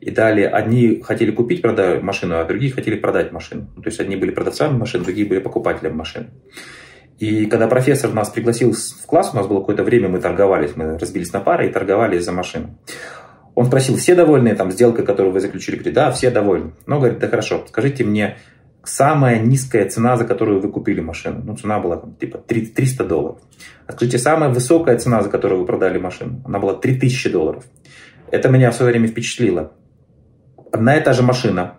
[0.00, 3.66] И далее одни хотели купить продать машину, а другие хотели продать машину.
[3.76, 6.30] То есть одни были продавцами машин, другие были покупателями машин.
[7.18, 10.98] И когда профессор нас пригласил в класс, у нас было какое-то время, мы торговались, мы
[10.98, 12.78] разбились на пары и торговались за машину.
[13.54, 15.76] Он спросил, все довольны там сделкой, которую вы заключили?
[15.76, 16.72] Говорит, да, все довольны.
[16.84, 18.36] Но говорит, да хорошо, скажите мне,
[18.88, 21.42] самая низкая цена, за которую вы купили машину?
[21.44, 23.38] Ну, цена была там, типа 300 долларов.
[23.86, 26.42] А скажите, самая высокая цена, за которую вы продали машину?
[26.44, 27.64] Она была 3000 долларов.
[28.30, 29.72] Это меня в свое время впечатлило.
[30.72, 31.78] Одна и та же машина,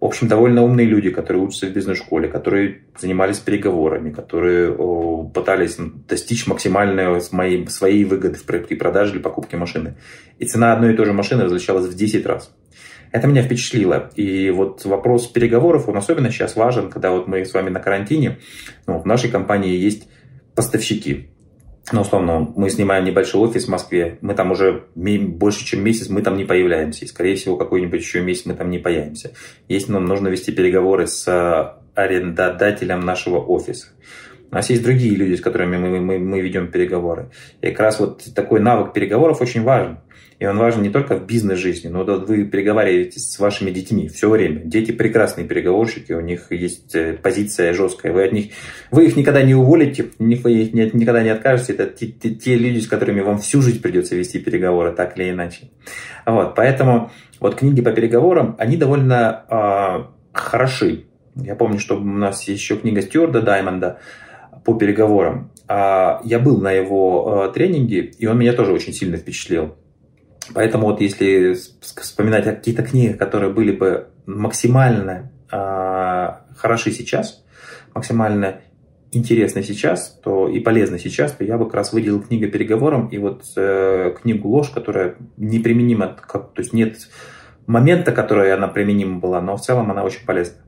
[0.00, 5.76] в общем, довольно умные люди, которые учатся в бизнес-школе, которые занимались переговорами, которые о, пытались
[5.78, 9.94] достичь максимальной моей, своей выгоды при продаже или покупке машины.
[10.38, 12.54] И цена одной и той же машины различалась в 10 раз.
[13.14, 14.10] Это меня впечатлило.
[14.16, 18.40] И вот вопрос переговоров, он особенно сейчас важен, когда вот мы с вами на карантине.
[18.88, 20.08] Ну, в нашей компании есть
[20.56, 21.28] поставщики
[21.92, 26.22] ну, условно, мы снимаем небольшой офис в Москве, мы там уже больше, чем месяц, мы
[26.22, 27.04] там не появляемся.
[27.04, 29.32] И, скорее всего, какой-нибудь еще месяц мы там не появимся.
[29.68, 33.88] Есть, нам нужно вести переговоры с э, арендодателем нашего офиса.
[34.54, 37.28] У нас есть другие люди, с которыми мы, мы, мы ведем переговоры.
[37.60, 39.98] И как раз вот такой навык переговоров очень важен.
[40.38, 44.30] И он важен не только в бизнес-жизни, но вот вы переговариваете с вашими детьми все
[44.30, 44.60] время.
[44.64, 48.12] Дети прекрасные переговорщики, у них есть э, позиция жесткая.
[48.12, 48.52] Вы от них,
[48.92, 51.72] вы их никогда не уволите, вы их никогда не откажете.
[51.72, 55.30] Это те, те, те люди, с которыми вам всю жизнь придется вести переговоры, так или
[55.30, 55.70] иначе.
[56.26, 61.06] Вот, поэтому вот книги по переговорам, они довольно э, хороши.
[61.34, 63.98] Я помню, что у нас еще книга Стюарда Даймонда
[64.64, 65.50] по переговорам.
[65.68, 69.76] А я был на его э, тренинге, и он меня тоже очень сильно впечатлил.
[70.52, 77.44] Поэтому вот если вспоминать о каких-то книгах, которые были бы максимально э, хороши сейчас,
[77.94, 78.60] максимально
[79.12, 83.18] интересны сейчас, то и полезны сейчас, то я бы как раз выделил книгу переговорам и
[83.18, 86.96] вот э, книгу ложь, которая неприменима, как, то есть нет
[87.66, 90.58] момента, который она применима была, но в целом она очень полезна.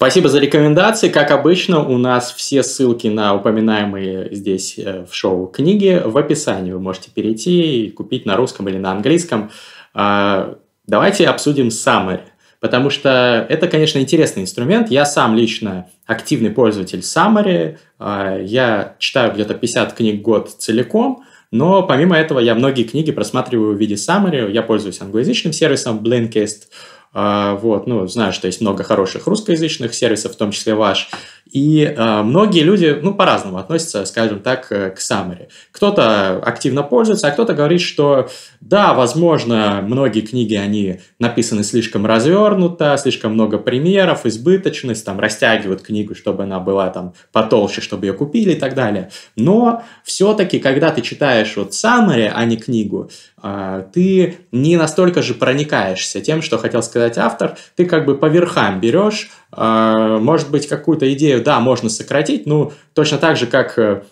[0.00, 1.10] Спасибо за рекомендации.
[1.10, 6.72] Как обычно, у нас все ссылки на упоминаемые здесь э, в шоу книги в описании.
[6.72, 9.50] Вы можете перейти и купить на русском или на английском.
[9.92, 12.22] А, давайте обсудим summary.
[12.60, 14.90] Потому что это, конечно, интересный инструмент.
[14.90, 17.76] Я сам лично активный пользователь Summary.
[17.98, 21.24] А, я читаю где-то 50 книг в год целиком.
[21.50, 24.50] Но помимо этого я многие книги просматриваю в виде Summary.
[24.50, 26.68] Я пользуюсь англоязычным сервисом Blinkist.
[27.12, 31.10] А, вот, ну, знаю, что есть много хороших русскоязычных сервисов, в том числе ваш.
[31.52, 35.48] И э, многие люди, ну, по-разному относятся, скажем так, э, к Summary.
[35.72, 38.28] Кто-то активно пользуется, а кто-то говорит, что
[38.60, 46.14] да, возможно, многие книги, они написаны слишком развернуто, слишком много примеров, избыточность, там, растягивают книгу,
[46.14, 49.10] чтобы она была там потолще, чтобы ее купили и так далее.
[49.34, 53.10] Но все-таки, когда ты читаешь вот Summary, а не книгу,
[53.42, 58.26] э, ты не настолько же проникаешься тем, что хотел сказать автор, ты как бы по
[58.26, 63.78] верхам берешь, э, может быть, какую-то идею да, можно сократить, ну, точно так же, как
[63.78, 64.02] э,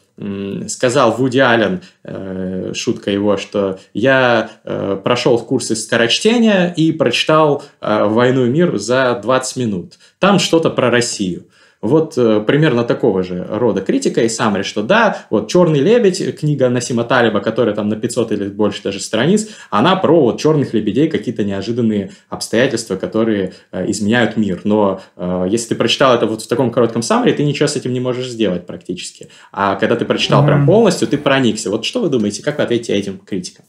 [0.69, 8.47] сказал Вуди Аллен, э, шутка его, что я э, прошел курсы скорочтения и прочитал «Войну
[8.47, 9.99] и мир» за 20 минут.
[10.19, 11.47] Там что-то про Россию.
[11.81, 16.69] Вот э, примерно такого же рода критика и Самри, что да, вот «Черный лебедь», книга
[16.69, 21.09] Насима Талиба, которая там на 500 или больше даже страниц, она про вот черных лебедей,
[21.09, 24.63] какие-то неожиданные обстоятельства, которые э, изменяют мир.
[24.65, 27.93] Но э, если ты прочитал это вот в таком коротком Самри, ты ничего с этим
[27.93, 29.29] не можешь сделать практически.
[29.53, 30.47] А когда ты прочитал mm-hmm.
[30.47, 31.71] прям полностью, ты проникся.
[31.71, 33.65] Вот что вы думаете, как вы ответите этим критикам?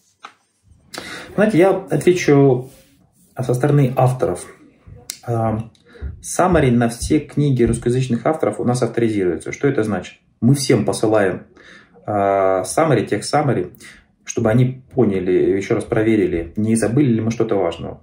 [1.36, 2.72] Знаете, я отвечу
[3.40, 4.46] со стороны авторов.
[6.22, 9.52] Summary на все книги русскоязычных авторов у нас авторизируется.
[9.52, 10.20] Что это значит?
[10.42, 11.48] Мы всем посылаем
[12.06, 13.74] э, summary, тех summary,
[14.26, 18.02] чтобы они поняли, еще раз проверили, не забыли ли мы что-то важного.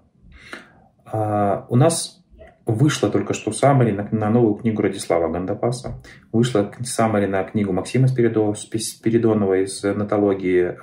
[1.12, 2.22] Э, у нас
[2.64, 6.02] вышло только что summary на, на новую книгу Радислава Гандапаса,
[6.32, 10.76] вышло summary на книгу Максима Спиридонова, из натологии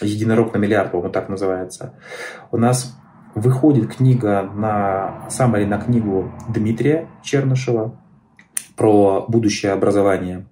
[0.00, 1.94] «Единорог на миллиард», по-моему, так называется.
[2.50, 2.96] У нас
[3.40, 7.98] выходит книга на саммари на книгу Дмитрия Чернышева
[8.76, 10.46] про будущее образование.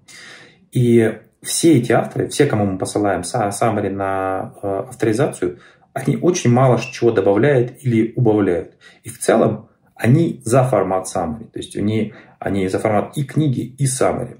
[0.73, 5.59] И все эти авторы, все, кому мы посылаем саммари на э, авторизацию,
[5.93, 8.75] они очень мало чего добавляют или убавляют.
[9.05, 11.51] И в целом они за формат summary.
[11.51, 14.39] То есть они, они за формат и книги, и summary.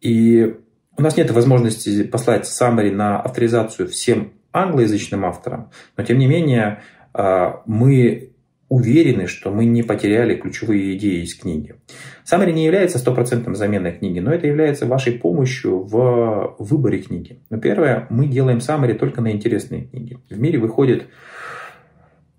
[0.00, 0.56] И
[0.96, 6.82] у нас нет возможности послать summary на авторизацию всем англоязычным авторам, но тем не менее
[7.14, 8.32] мы
[8.68, 11.76] уверены, что мы не потеряли ключевые идеи из книги.
[12.30, 17.40] Summary не является стопроцентным заменой книги, но это является вашей помощью в выборе книги.
[17.48, 20.18] Но первое, мы делаем summary только на интересные книги.
[20.28, 21.06] В мире выходит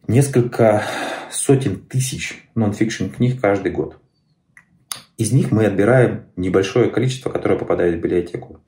[0.07, 0.83] несколько
[1.31, 3.97] сотен тысяч нон-фикшн книг каждый год.
[5.17, 8.63] Из них мы отбираем небольшое количество, которое попадает в библиотеку.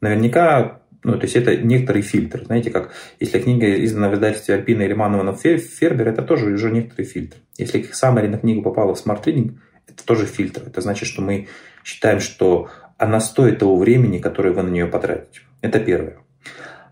[0.00, 2.44] Наверняка ну, то есть это некоторый фильтр.
[2.44, 7.04] Знаете, как если книга издана в издательстве Альпина или Манованов Фербер, это тоже уже некоторый
[7.04, 7.38] фильтр.
[7.58, 10.62] Если саммари на книгу попала в Reading, это тоже фильтр.
[10.66, 11.48] Это значит, что мы
[11.84, 15.40] считаем, что она стоит того времени, которое вы на нее потратите.
[15.60, 16.18] Это первое.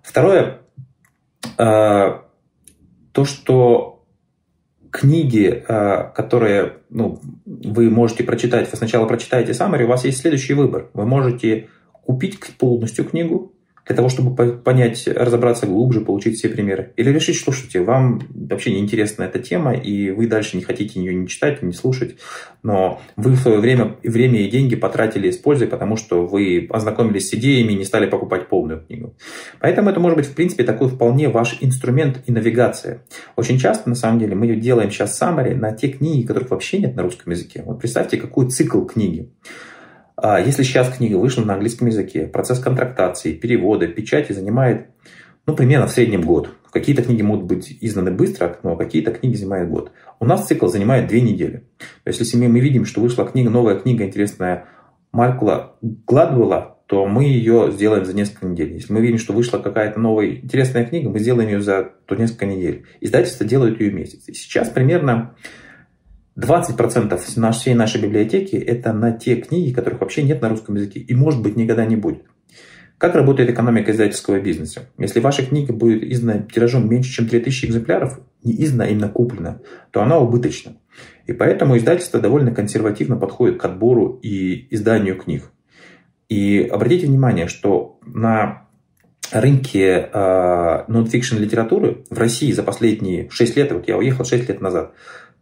[0.02, 0.58] Второе,
[1.56, 2.24] а,
[3.12, 4.04] то, что
[4.90, 10.54] книги, а, которые ну, вы можете прочитать, вы сначала прочитаете summary, у вас есть следующий
[10.54, 10.90] выбор.
[10.94, 13.54] Вы можете купить полностью книгу,
[13.90, 16.92] для того, чтобы понять, разобраться глубже, получить все примеры.
[16.94, 21.00] Или решить, что слушайте, вам вообще не интересна эта тема, и вы дальше не хотите
[21.00, 22.14] ее не читать, не слушать,
[22.62, 27.30] но вы в свое время, время и деньги потратили с пользой, потому что вы ознакомились
[27.30, 29.16] с идеями и не стали покупать полную книгу.
[29.58, 33.02] Поэтому это может быть, в принципе, такой вполне ваш инструмент и навигация.
[33.34, 36.94] Очень часто, на самом деле, мы делаем сейчас summary на те книги, которых вообще нет
[36.94, 37.64] на русском языке.
[37.66, 39.32] Вот представьте, какой цикл книги.
[40.22, 44.88] А если сейчас книга вышла на английском языке, процесс контрактации, перевода, печати занимает
[45.46, 46.50] ну, примерно в среднем год.
[46.70, 49.92] Какие-то книги могут быть изданы быстро, но какие-то книги занимают год.
[50.20, 51.64] У нас цикл занимает две недели.
[52.04, 54.66] То есть, если мы видим, что вышла книга, новая книга интересная
[55.10, 58.74] Маркла Гладвелла, то мы ее сделаем за несколько недель.
[58.74, 62.46] Если мы видим, что вышла какая-то новая интересная книга, мы сделаем ее за то несколько
[62.46, 62.84] недель.
[63.00, 64.28] Издательство делают ее месяц.
[64.28, 65.34] И сейчас примерно
[66.38, 71.14] 20% всей нашей библиотеки– это на те книги, которых вообще нет на русском языке и,
[71.14, 72.22] может быть, никогда не будет.
[72.98, 74.82] Как работает экономика издательского бизнеса?
[74.98, 79.60] Если ваша книга будет издана тиражом меньше, чем 3000 экземпляров, не издана, а именно куплена,
[79.90, 80.76] то она убыточна.
[81.26, 85.50] И поэтому издательство довольно консервативно подходит к отбору и изданию книг.
[86.28, 88.68] И обратите внимание, что на
[89.32, 94.60] рынке э, нон-фикшн литературы в России за последние 6 лет, вот я уехал 6 лет
[94.60, 94.92] назад,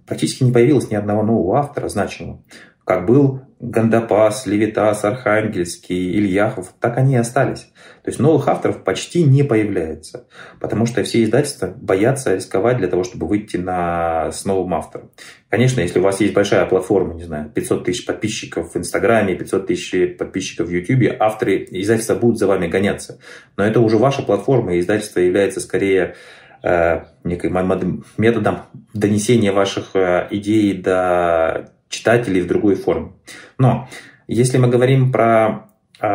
[0.09, 2.43] практически не появилось ни одного нового автора значимого.
[2.85, 7.71] Как был Гандапас, Левитас, Архангельский, Ильяхов, так они и остались.
[8.03, 10.27] То есть новых авторов почти не появляется,
[10.61, 15.11] потому что все издательства боятся рисковать для того, чтобы выйти на, с новым автором.
[15.51, 19.67] Конечно, если у вас есть большая платформа, не знаю, 500 тысяч подписчиков в Инстаграме, 500
[19.67, 23.19] тысяч подписчиков в Ютубе, авторы издательства будут за вами гоняться.
[23.57, 26.15] Но это уже ваша платформа, и издательство является скорее
[26.63, 33.13] Э, методом донесения ваших э, идей до читателей в другой форме.
[33.59, 33.89] Но
[34.27, 35.69] если мы говорим про
[36.01, 36.07] э,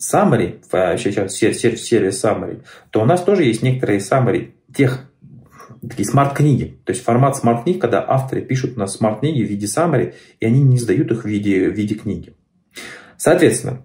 [0.00, 0.62] summary,
[0.98, 5.08] сейчас сервис summary, то у нас тоже есть некоторые summary тех
[5.88, 6.80] такие смарт-книги.
[6.84, 10.78] То есть формат смарт-книг, когда авторы пишут на смарт-книги в виде summary, и они не
[10.78, 12.34] сдают их в виде, в виде книги.
[13.16, 13.84] Соответственно,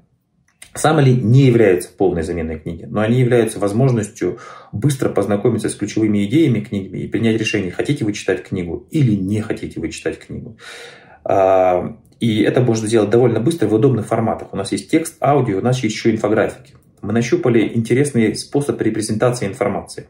[0.78, 4.39] Саммари не являются полной заменой книги, но они являются возможностью
[4.71, 9.41] быстро познакомиться с ключевыми идеями книги и принять решение, хотите вы читать книгу или не
[9.41, 10.57] хотите вы читать книгу.
[11.23, 14.53] А, и это можно сделать довольно быстро в удобных форматах.
[14.53, 16.73] У нас есть текст, аудио, у нас есть еще инфографики.
[17.01, 20.07] Мы нащупали интересный способ репрезентации информации.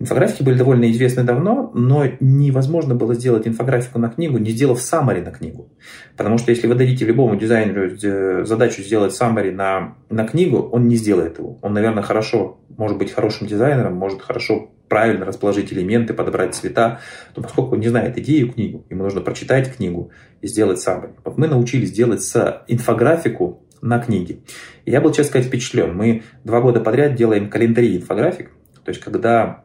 [0.00, 5.20] Инфографики были довольно известны давно, но невозможно было сделать инфографику на книгу, не сделав саммари
[5.20, 5.70] на книгу.
[6.16, 10.86] Потому что если вы дадите любому дизайнеру э, задачу сделать саммари на, на книгу, он
[10.86, 11.58] не сделает его.
[11.62, 17.00] Он, наверное, хорошо, может быть хорошим дизайнером, может хорошо правильно расположить элементы, подобрать цвета,
[17.36, 21.12] но поскольку он не знает идею книгу, ему нужно прочитать книгу и сделать саммари.
[21.24, 24.38] Вот мы научились делать с инфографику на книге.
[24.84, 25.94] И я был, честно сказать, впечатлен.
[25.94, 28.50] Мы два года подряд делаем календари инфографик,
[28.84, 29.64] то есть когда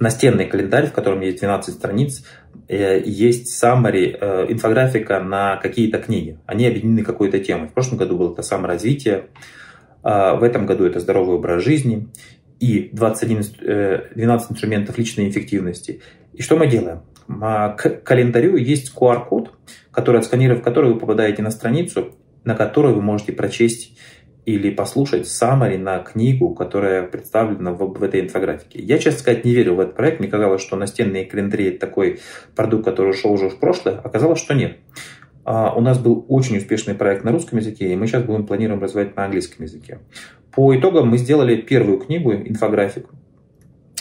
[0.00, 2.24] настенный календарь, в котором есть 12 страниц,
[2.68, 6.38] э, есть summary, э, инфографика на какие-то книги.
[6.46, 7.68] Они объединены какой-то темой.
[7.68, 9.26] В прошлом году было это саморазвитие,
[10.02, 12.08] а в этом году это здоровый образ жизни
[12.58, 13.42] и 21,
[14.14, 16.00] 12 э, инструментов личной эффективности.
[16.32, 17.02] И что мы делаем?
[17.28, 19.52] К календарю есть QR-код,
[19.92, 23.96] который, отсканировав который, вы попадаете на страницу, на которой вы можете прочесть
[24.46, 28.80] или послушать summary на книгу, которая представлена в, в этой инфографике.
[28.80, 30.20] Я, честно сказать, не верил в этот проект.
[30.20, 32.20] Мне казалось, что настенные календари– это такой
[32.56, 33.98] продукт, который ушел уже в прошлое.
[33.98, 34.78] Оказалось, что нет.
[35.44, 38.82] А, у нас был очень успешный проект на русском языке, и мы сейчас будем планируем
[38.82, 39.98] развивать на английском языке.
[40.52, 43.06] По итогам мы сделали первую книгу, инфографик,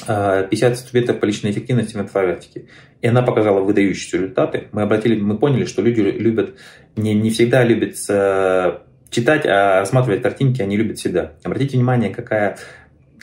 [0.05, 2.65] 50 инструментов по личной эффективности в инфографике.
[3.01, 4.67] И она показала выдающиеся результаты.
[4.71, 6.55] Мы обратили, мы поняли, что люди любят,
[6.95, 8.79] не, не всегда любят э,
[9.09, 11.33] читать, а рассматривать картинки они любят всегда.
[11.43, 12.57] Обратите внимание, какая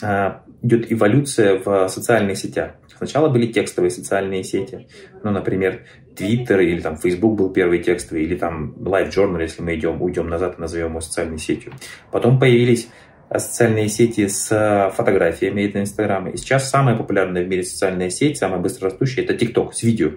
[0.03, 2.73] а, идет эволюция в социальных сетях.
[2.97, 4.89] Сначала были текстовые социальные сети,
[5.23, 5.83] ну, например,
[6.17, 10.29] Twitter или там Facebook был первый текстовый, или там Live Journal, если мы идем, уйдем
[10.29, 11.73] назад и назовем его социальной сетью.
[12.11, 12.89] Потом появились
[13.31, 16.29] социальные сети с фотографиями, это Инстаграм.
[16.29, 20.13] И сейчас самая популярная в мире социальная сеть, самая быстрорастущая, это ТикТок с видео.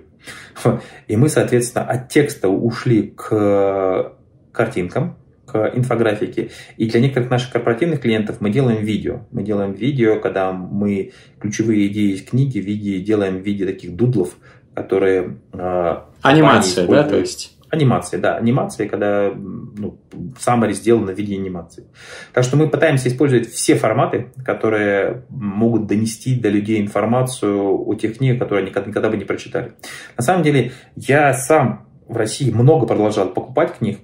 [1.08, 4.14] И мы, соответственно, от текста ушли к
[4.52, 5.18] картинкам,
[5.52, 6.50] к инфографике.
[6.78, 9.22] И для некоторых наших корпоративных клиентов мы делаем видео.
[9.32, 13.96] Мы делаем видео, когда мы ключевые идеи из книги в виде, делаем в виде таких
[13.96, 14.38] дудлов,
[14.74, 15.38] которые...
[15.54, 17.56] Э, Анимация, да, то есть?
[17.70, 20.00] Анимация, да, анимация, когда ну,
[20.44, 21.86] summary сделано в виде анимации.
[22.34, 28.18] Так что мы пытаемся использовать все форматы, которые могут донести до людей информацию о тех
[28.18, 29.74] книгах, которые они никогда бы не прочитали.
[30.18, 34.00] На самом деле, я сам в России много продолжал покупать книг,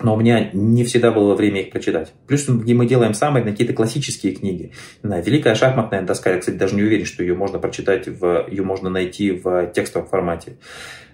[0.00, 2.12] но у меня не всегда было время их прочитать.
[2.26, 4.72] Плюс мы делаем самые какие-то классические книги.
[5.02, 8.90] Великая шахматная доска, я, кстати, даже не уверен, что ее можно прочитать, в, ее можно
[8.90, 10.58] найти в текстовом формате.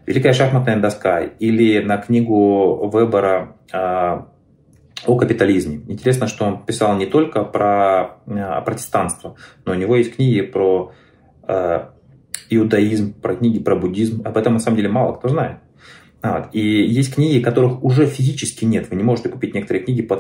[0.07, 4.29] Великая шахматная доска или на книгу Вебера а,
[5.07, 5.81] о капитализме.
[5.87, 10.93] Интересно, что он писал не только про а, протестанство, но у него есть книги про
[11.45, 11.93] а,
[12.51, 14.23] иудаизм, про книги про буддизм.
[14.25, 15.59] Об этом на самом деле мало кто знает.
[16.23, 16.49] Вот.
[16.53, 18.89] И есть книги, которых уже физически нет.
[18.91, 20.17] Вы не можете купить некоторые книги по,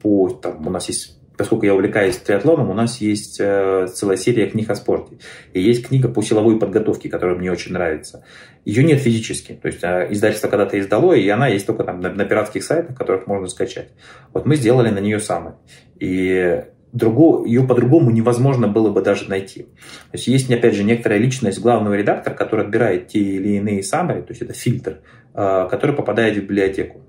[0.00, 4.46] по там, у нас есть поскольку я увлекаюсь триатлоном, у нас есть э, целая серия
[4.46, 5.16] книг о спорте.
[5.52, 8.24] И есть книга по силовой подготовке, которая мне очень нравится.
[8.64, 9.58] Ее нет физически.
[9.60, 12.96] То есть э, издательство когда-то издало, и она есть только там на, на пиратских сайтах,
[12.96, 13.88] которых можно скачать.
[14.32, 15.56] Вот мы сделали на нее самое.
[15.98, 19.62] И другого, ее по-другому невозможно было бы даже найти.
[19.62, 24.22] То есть есть, опять же, некоторая личность главного редактора, который отбирает те или иные summary,
[24.22, 24.98] то есть это фильтр,
[25.34, 27.00] который попадает в библиотеку.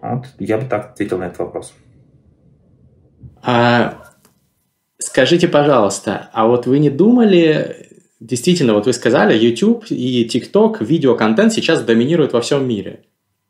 [0.00, 1.74] Вот, я бы так ответил на этот вопрос.
[3.42, 4.02] А,
[4.98, 7.88] скажите, пожалуйста, а вот вы не думали,
[8.20, 13.04] действительно, вот вы сказали, YouTube и TikTok, видеоконтент сейчас доминируют во всем мире.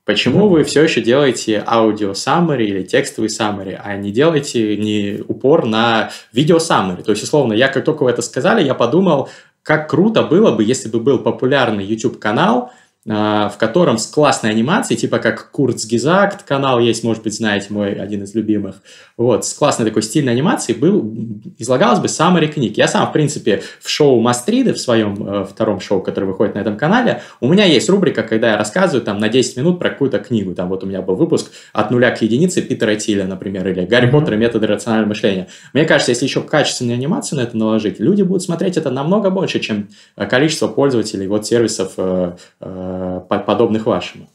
[0.04, 5.64] Почему вы все еще делаете аудио summary или текстовый summary, а не делаете не упор
[5.64, 7.04] на видео summary?
[7.04, 9.28] То есть, условно, я как только вы это сказали, я подумал,
[9.62, 12.72] как круто было бы, если бы был популярный YouTube канал,
[13.04, 18.22] в котором с классной анимацией, типа как Курцгизакт канал есть, может быть, знаете, мой один
[18.22, 18.76] из любимых,
[19.16, 21.12] вот, с классной такой стильной анимацией был,
[21.58, 22.76] излагалось бы summary книг.
[22.76, 26.60] Я сам, в принципе, в шоу Мастриды, в своем э, втором шоу, которое выходит на
[26.60, 30.20] этом канале, у меня есть рубрика, когда я рассказываю там на 10 минут про какую-то
[30.20, 30.54] книгу.
[30.54, 34.10] Там вот у меня был выпуск «От нуля к единице» Питера Тиля, например, или «Гарри.
[34.12, 35.48] Поттер и методы рационального мышления».
[35.72, 39.58] Мне кажется, если еще качественную анимацию на это наложить, люди будут смотреть это намного больше,
[39.58, 42.91] чем количество пользователей вот сервисов э, э, Э,
[43.28, 44.28] подобных вашему.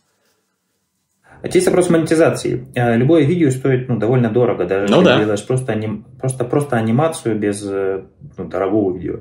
[1.41, 2.67] А здесь вопрос монетизации.
[2.73, 5.19] Э, любое видео стоит ну, довольно дорого, даже ну, если да.
[5.19, 6.05] делаешь просто, аним...
[6.19, 8.03] просто, просто анимацию без э,
[8.37, 9.19] ну, дорогого видео.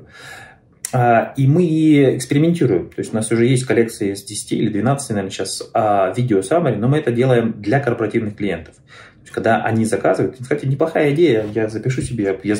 [0.93, 2.89] А, и мы экспериментируем.
[2.89, 6.39] То есть у нас уже есть коллекция из 10 или 12, наверное, сейчас а, видео
[6.39, 8.75] summary, но мы это делаем для корпоративных клиентов.
[8.75, 12.55] То есть, когда они заказывают, кстати, неплохая идея, я запишу себе, я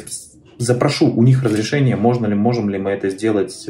[0.59, 3.67] запрошу у них разрешение, можно ли, можем ли мы это сделать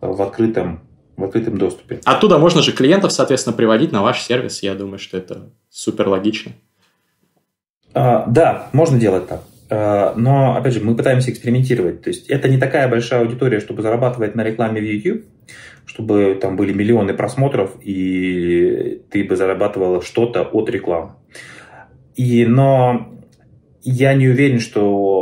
[0.00, 0.82] в открытом
[1.20, 2.00] в открытом доступе.
[2.04, 4.62] Оттуда можно же клиентов, соответственно, приводить на ваш сервис.
[4.62, 6.52] Я думаю, что это супер логично.
[7.92, 9.42] А, да, можно делать так.
[9.70, 12.02] А, но, опять же, мы пытаемся экспериментировать.
[12.02, 15.24] То есть это не такая большая аудитория, чтобы зарабатывать на рекламе в YouTube,
[15.86, 21.12] чтобы там были миллионы просмотров, и ты бы зарабатывала что-то от рекламы.
[22.16, 23.14] И, но
[23.82, 25.19] я не уверен, что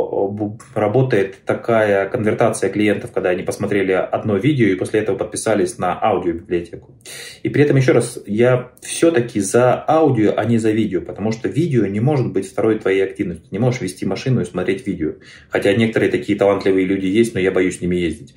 [0.73, 6.95] работает такая конвертация клиентов, когда они посмотрели одно видео и после этого подписались на аудиобиблиотеку.
[7.43, 11.49] И при этом, еще раз, я все-таки за аудио, а не за видео, потому что
[11.49, 13.47] видео не может быть второй твоей активностью.
[13.51, 15.13] Не можешь вести машину и смотреть видео.
[15.49, 18.35] Хотя некоторые такие талантливые люди есть, но я боюсь с ними ездить.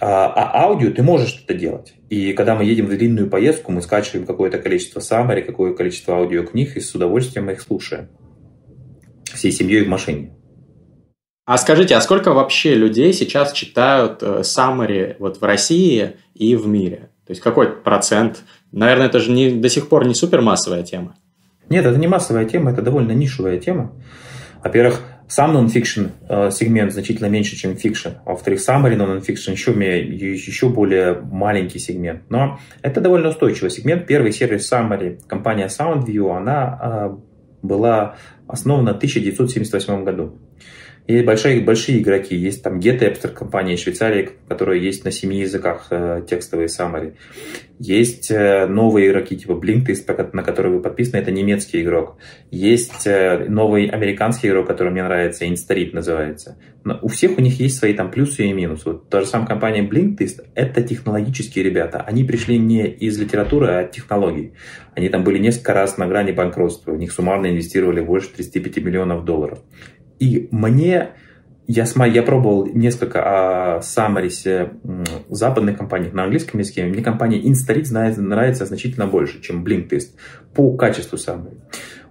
[0.00, 1.94] А, а аудио ты можешь это делать.
[2.10, 6.76] И когда мы едем в длинную поездку, мы скачиваем какое-то количество summary, какое количество аудиокниг,
[6.76, 8.08] и с удовольствием мы их слушаем
[9.32, 10.32] всей семьей в машине.
[11.44, 16.68] А скажите, а сколько вообще людей сейчас читают э, summary вот в России и в
[16.68, 17.10] мире?
[17.26, 18.44] То есть какой процент?
[18.70, 21.16] Наверное, это же не, до сих пор не супермассовая тема.
[21.68, 23.92] Нет, это не массовая тема, это довольно нишевая тема.
[24.62, 28.10] Во-первых, сам нон-фикшн э, сегмент значительно меньше, чем фикшн.
[28.24, 32.22] А во-вторых, summary нон-фикшн еще, еще более маленький сегмент.
[32.28, 34.06] Но это довольно устойчивый сегмент.
[34.06, 37.16] Первый сервис summary, компания Soundview, она э,
[37.62, 38.16] была
[38.46, 40.38] основана в 1978 году.
[41.08, 46.22] Есть большие, большие игроки, есть там getAbstract, компания Швейцарии, которая есть на семи языках э,
[46.28, 47.14] текстовые summary.
[47.80, 52.18] Есть э, новые игроки типа Blinkist, на который вы подписаны, это немецкий игрок.
[52.52, 56.56] Есть э, новый американский игрок, который мне нравится, Instarit называется.
[56.84, 58.90] Но у всех у них есть свои там плюсы и минусы.
[58.90, 62.00] Вот та же самая компания Blinkist, это технологические ребята.
[62.00, 64.52] Они пришли не из литературы, а от технологий.
[64.94, 66.92] Они там были несколько раз на грани банкротства.
[66.92, 69.58] У них суммарно инвестировали больше 35 миллионов долларов.
[70.22, 71.08] И мне,
[71.66, 74.74] я, я пробовал несколько о Самарисе
[75.28, 76.84] западных компаний на английском языке.
[76.84, 80.10] Мне компания Instarit нравится, нравится значительно больше, чем Blinkist
[80.54, 81.56] по качеству Summary.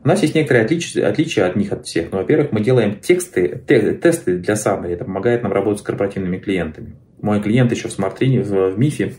[0.04, 2.12] У нас есть некоторые отличия, отличия от них от всех.
[2.12, 4.90] Ну, во-первых, мы делаем тексты, те, тесты для Summary.
[4.90, 6.98] Это помогает нам работать с корпоративными клиентами.
[7.22, 9.14] Мой клиент еще в смарт-трине, в, в МИФе,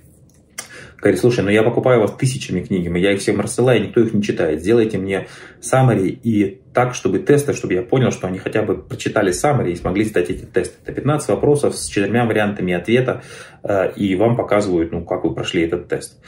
[1.03, 4.15] говорит, слушай, ну я покупаю у вас тысячами книг, я их всем рассылаю, никто их
[4.15, 4.61] не читает.
[4.61, 5.27] Сделайте мне
[5.61, 9.77] summary и так, чтобы тесты, чтобы я понял, что они хотя бы прочитали summary и
[9.77, 10.77] смогли сдать эти тесты.
[10.85, 13.23] Это 15 вопросов с четырьмя вариантами ответа,
[13.65, 16.19] э, и вам показывают, ну, как вы прошли этот тест.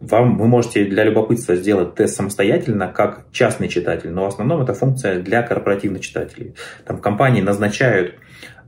[0.00, 4.74] Вам, вы можете для любопытства сделать тест самостоятельно, как частный читатель, но в основном это
[4.74, 6.54] функция для корпоративных читателей.
[6.84, 8.14] Там компании назначают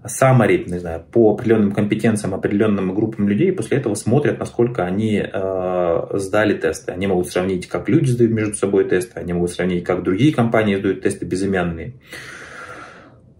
[0.05, 5.22] summary, не знаю, по определенным компетенциям, определенным группам людей, и после этого смотрят, насколько они
[5.22, 6.92] э, сдали тесты.
[6.92, 10.76] Они могут сравнить, как люди сдают между собой тесты, они могут сравнить, как другие компании
[10.76, 11.94] сдают тесты безымянные.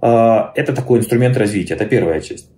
[0.03, 2.51] Э, это такой инструмент развития, это первая часть.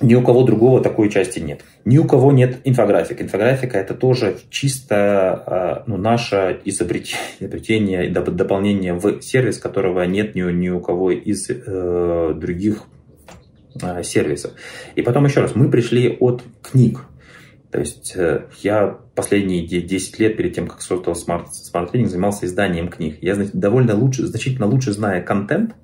[0.00, 1.62] Ни у кого другого такой части нет.
[1.84, 3.20] Ни у кого нет инфографик.
[3.20, 10.68] Инфографика это тоже чисто э, ну, наше изобретение, дополнение в сервис, которого нет ни, ни
[10.68, 12.84] у кого из э, других
[14.02, 14.52] сервисов.
[14.94, 17.00] И потом еще раз, мы пришли от книг.
[17.70, 22.46] То есть э, я последние 10 лет перед тем, как создал Smart, Smart Reading, занимался
[22.46, 23.18] изданием книг.
[23.20, 25.74] Я довольно лучше, значительно лучше знаю контент,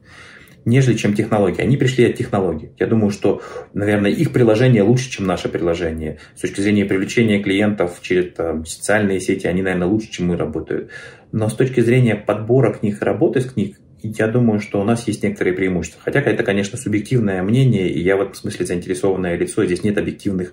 [0.64, 1.60] нежели чем технологии.
[1.60, 2.70] Они пришли от технологий.
[2.78, 3.42] Я думаю, что,
[3.74, 6.18] наверное, их приложение лучше, чем наше приложение.
[6.34, 10.90] С точки зрения привлечения клиентов через там, социальные сети, они, наверное, лучше, чем мы работают.
[11.32, 15.06] Но с точки зрения подбора книг и работы с книг, я думаю, что у нас
[15.08, 16.00] есть некоторые преимущества.
[16.04, 19.64] Хотя это, конечно, субъективное мнение, и я в этом смысле заинтересованное лицо.
[19.64, 20.52] Здесь нет объективных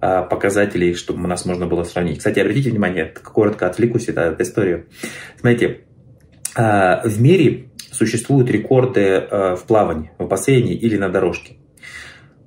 [0.00, 2.18] а, показателей, чтобы нас можно было сравнить.
[2.18, 4.84] Кстати, обратите внимание, коротко отвлекусь от этой истории.
[5.38, 5.82] Смотрите,
[6.56, 11.56] а, в мире существуют рекорды а, в плавании, в бассейне или на дорожке.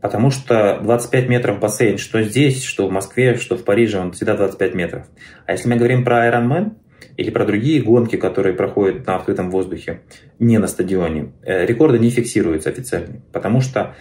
[0.01, 4.35] Потому что 25 метров бассейн, что здесь, что в Москве, что в Париже, он всегда
[4.35, 5.05] 25 метров.
[5.45, 6.73] А если мы говорим про Ironman,
[7.17, 10.01] или про другие гонки, которые проходят на открытом воздухе,
[10.39, 13.95] не на стадионе, э, рекорды не фиксируются официально, потому что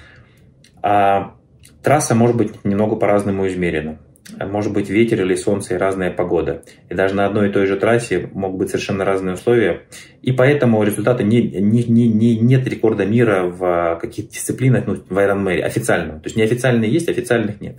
[0.83, 1.37] а,
[1.83, 3.99] трасса может быть немного по-разному измерена.
[4.39, 6.63] Может быть ветер или солнце и разная погода.
[6.89, 9.83] И даже на одной и той же трассе могут быть совершенно разные условия.
[10.23, 15.19] И поэтому результаты не, не, не, не, нет рекорда мира в каких-то дисциплинах, ну, в
[15.19, 16.21] Ironman официального.
[16.21, 17.77] То есть неофициальные есть, официальных нет.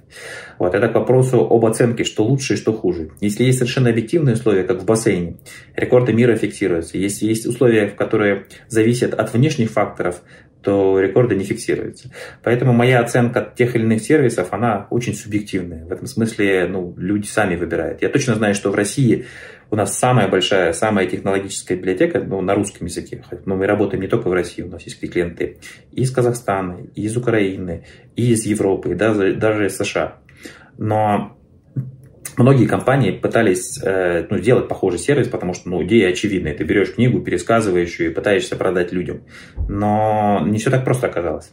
[0.60, 3.12] Вот это к вопросу об оценке, что лучше и что хуже.
[3.22, 5.38] Если есть совершенно объективные условия, как в бассейне,
[5.76, 6.98] рекорды мира фиксируются.
[6.98, 10.22] Если есть условия, которые зависят от внешних факторов,
[10.64, 12.10] то рекорды не фиксируются.
[12.42, 15.86] Поэтому моя оценка тех или иных сервисов, она очень субъективная.
[15.86, 18.02] В этом смысле ну, люди сами выбирают.
[18.02, 19.26] Я точно знаю, что в России
[19.70, 23.24] у нас самая большая, самая технологическая библиотека ну, на русском языке.
[23.46, 25.58] Но мы работаем не только в России, у нас есть клиенты
[25.92, 27.86] из Казахстана, из Украины,
[28.16, 30.18] из Европы, и даже, даже из США.
[30.78, 31.38] Но
[32.38, 36.54] многие компании пытались э, ну, сделать похожий сервис, потому что ну, идея очевидная.
[36.54, 39.24] Ты берешь книгу, пересказываешь ее и пытаешься продать людям.
[39.68, 41.52] Но не все так просто оказалось.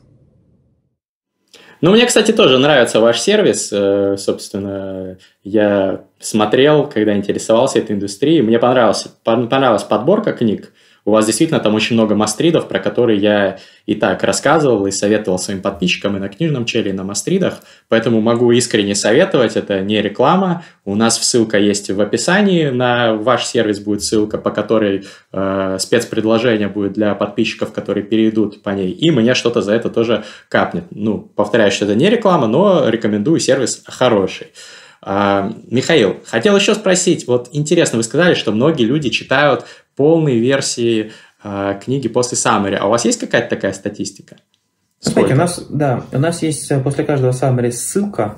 [1.81, 3.71] Ну, мне, кстати, тоже нравится ваш сервис.
[3.73, 8.43] Э, собственно, я смотрел, когда интересовался этой индустрией.
[8.43, 10.73] Мне понравился, понравилась подборка книг.
[11.11, 15.41] У вас действительно там очень много мастридов, про которые я и так рассказывал и советовал
[15.41, 17.63] своим подписчикам и на книжном челе, и на мастридах.
[17.89, 19.57] Поэтому могу искренне советовать.
[19.57, 20.63] Это не реклама.
[20.85, 22.69] У нас ссылка есть в описании.
[22.69, 28.71] На ваш сервис будет ссылка, по которой э, спецпредложение будет для подписчиков, которые перейдут по
[28.71, 28.93] ней.
[28.93, 30.85] И мне что-то за это тоже капнет.
[30.93, 34.53] Ну, повторяю, что это не реклама, но рекомендую сервис хороший.
[35.03, 39.65] А, Михаил, хотел еще спросить, вот интересно, вы сказали, что многие люди читают
[40.01, 41.13] полной версии
[41.45, 42.77] э, книги после summary.
[42.77, 44.37] А у вас есть какая-то такая статистика?
[44.99, 48.37] Смотрите, у нас, да, у нас есть э, после каждого summary ссылка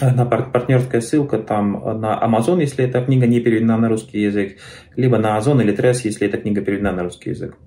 [0.00, 4.56] на партнерская ссылка там на Amazon, если эта книга не переведена на русский язык,
[4.96, 7.58] либо на Озон или Тресс, если эта книга переведена на русский язык.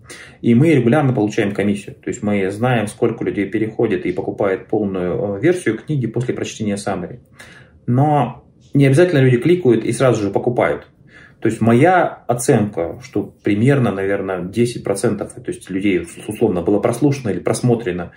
[0.41, 1.98] И мы регулярно получаем комиссию.
[2.04, 7.20] То есть мы знаем, сколько людей переходит и покупает полную версию книги после прочтения summary.
[7.86, 8.43] Но
[8.74, 10.88] не обязательно люди кликают и сразу же покупают.
[11.40, 17.40] То есть моя оценка, что примерно, наверное, 10% то есть людей условно было прослушано или
[17.40, 18.12] просмотрено,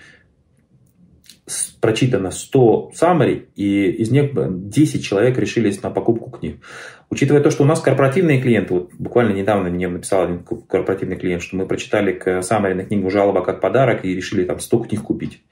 [1.80, 6.62] прочитано 100 summary, и из них 10 человек решились на покупку книг.
[7.10, 11.42] Учитывая то, что у нас корпоративные клиенты, вот буквально недавно мне написал один корпоративный клиент,
[11.42, 15.42] что мы прочитали summary на книгу «Жалоба как подарок» и решили там 100 книг купить.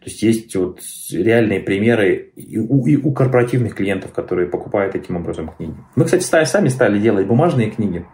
[0.00, 0.80] То есть есть вот
[1.12, 5.74] реальные примеры и у, и у корпоративных клиентов, которые покупают таким образом книги.
[5.94, 8.06] Мы, кстати, сами стали делать бумажные книги.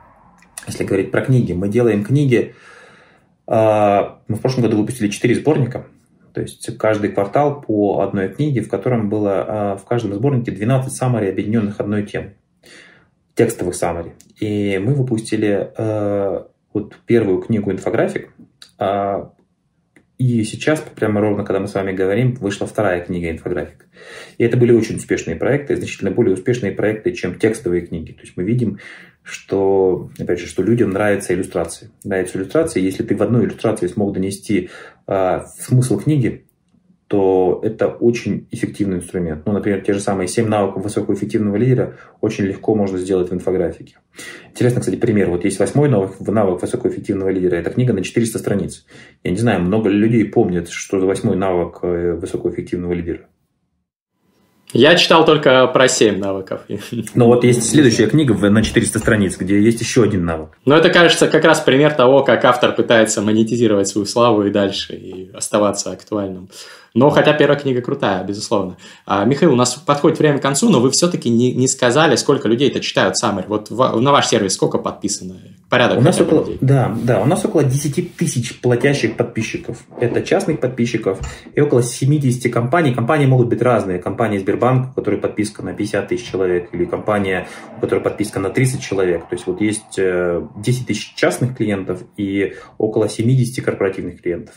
[0.66, 2.56] Если говорить про книги, мы делаем книги.
[3.46, 5.86] А, мы в прошлом году выпустили 4 сборника.
[6.34, 10.92] То есть каждый квартал по одной книге, в котором было а, в каждом сборнике 12
[10.92, 12.34] саммари, объединенных одной темой.
[13.36, 14.14] Текстовых саммари.
[14.40, 18.32] И мы выпустили а, вот первую книгу «Инфографик»,
[20.18, 23.86] и сейчас, прямо ровно, когда мы с вами говорим, вышла вторая книга «Инфографик».
[24.38, 28.12] И это были очень успешные проекты, значительно более успешные проекты, чем текстовые книги.
[28.12, 28.78] То есть мы видим,
[29.22, 31.90] что, опять же, что людям нравятся иллюстрации.
[32.02, 32.80] Нравятся иллюстрации.
[32.80, 34.70] Если ты в одной иллюстрации смог донести
[35.06, 36.45] э, смысл книги,
[37.08, 39.46] то это очень эффективный инструмент.
[39.46, 43.98] Ну, например, те же самые 7 навыков высокоэффективного лидера очень легко можно сделать в инфографике.
[44.50, 45.30] Интересно, кстати, пример.
[45.30, 47.56] Вот есть восьмой навык, навык высокоэффективного лидера.
[47.56, 48.86] Это книга на 400 страниц.
[49.22, 53.28] Я не знаю, много ли людей помнят, что за восьмой навык э, высокоэффективного лидера.
[54.72, 56.62] Я читал только про 7 навыков.
[57.14, 60.50] Но вот есть следующая книга на 400 страниц, где есть еще один навык.
[60.64, 64.94] Но это, кажется, как раз пример того, как автор пытается монетизировать свою славу и дальше,
[64.94, 66.48] и оставаться актуальным.
[66.96, 68.78] Но хотя первая книга крутая, безусловно.
[69.04, 72.48] А, Михаил, у нас подходит время к концу, но вы все-таки не, не сказали, сколько
[72.48, 73.44] людей это читают Summary.
[73.48, 75.34] Вот в, на ваш сервис сколько подписано?
[75.68, 76.56] Порядок у нас около, людей?
[76.62, 79.84] Да, да, у нас около 10 тысяч платящих подписчиков.
[80.00, 81.18] Это частных подписчиков
[81.54, 82.94] и около 70 компаний.
[82.94, 83.98] Компании могут быть разные.
[83.98, 88.48] Компания Сбербанк, у которой подписка на 50 тысяч человек, или компания, у которой подписка на
[88.48, 89.28] 30 человек.
[89.28, 94.54] То есть вот есть 10 э, тысяч частных клиентов и около 70 корпоративных клиентов.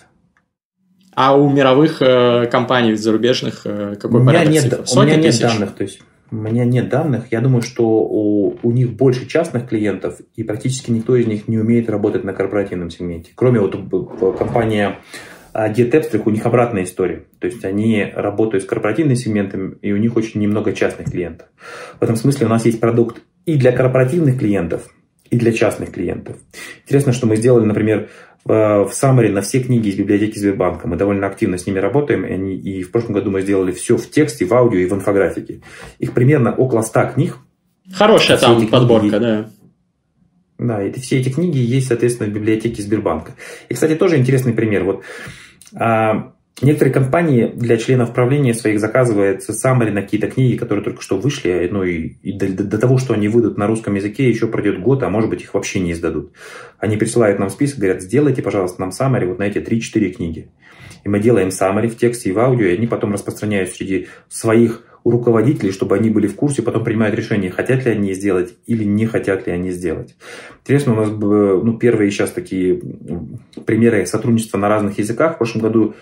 [1.22, 4.88] А у мировых э, компаний зарубежных э, какой у меня порядок нет, цифр?
[4.88, 6.00] Сотни у меня нет данных, то есть
[6.32, 7.26] у меня нет данных.
[7.30, 11.58] Я думаю, что у, у них больше частных клиентов, и практически никто из них не
[11.58, 13.32] умеет работать на корпоративном сегменте.
[13.36, 13.76] Кроме вот
[14.38, 15.00] компания
[15.54, 17.26] Dietepstrich, у них обратная история.
[17.40, 21.50] То есть они работают с корпоративным сегментом, и у них очень немного частных клиентов.
[22.00, 24.88] В этом смысле у нас есть продукт и для корпоративных клиентов,
[25.30, 26.38] и для частных клиентов.
[26.86, 28.10] Интересно, что мы сделали, например,
[28.46, 30.88] в Summary на все книги из библиотеки Сбербанка.
[30.88, 33.98] Мы довольно активно с ними работаем, и, они, и в прошлом году мы сделали все
[33.98, 35.62] в тексте, в аудио и в инфографике.
[36.00, 37.38] Их примерно около 100 книг.
[37.94, 39.50] Хорошая все там подборка, книги, да.
[40.58, 43.34] Да, и все эти книги есть, соответственно, в библиотеке Сбербанка.
[43.70, 44.84] И, кстати, тоже интересный пример.
[44.84, 45.04] Вот
[45.76, 51.18] а, Некоторые компании для членов правления своих заказывают summary на какие-то книги, которые только что
[51.18, 54.82] вышли, ну и, и до, до того, что они выйдут на русском языке, еще пройдет
[54.82, 56.34] год, а может быть их вообще не издадут.
[56.78, 60.50] Они присылают нам список, говорят, сделайте, пожалуйста, нам summary вот на эти 3-4 книги.
[61.06, 64.84] И мы делаем summary в тексте и в аудио, и они потом распространяют среди своих
[65.06, 69.06] руководителей, чтобы они были в курсе, потом принимают решение, хотят ли они сделать или не
[69.06, 70.16] хотят ли они сделать.
[70.62, 72.82] Интересно, у нас ну, первые сейчас такие
[73.66, 75.36] примеры сотрудничества на разных языках.
[75.36, 75.96] В прошлом году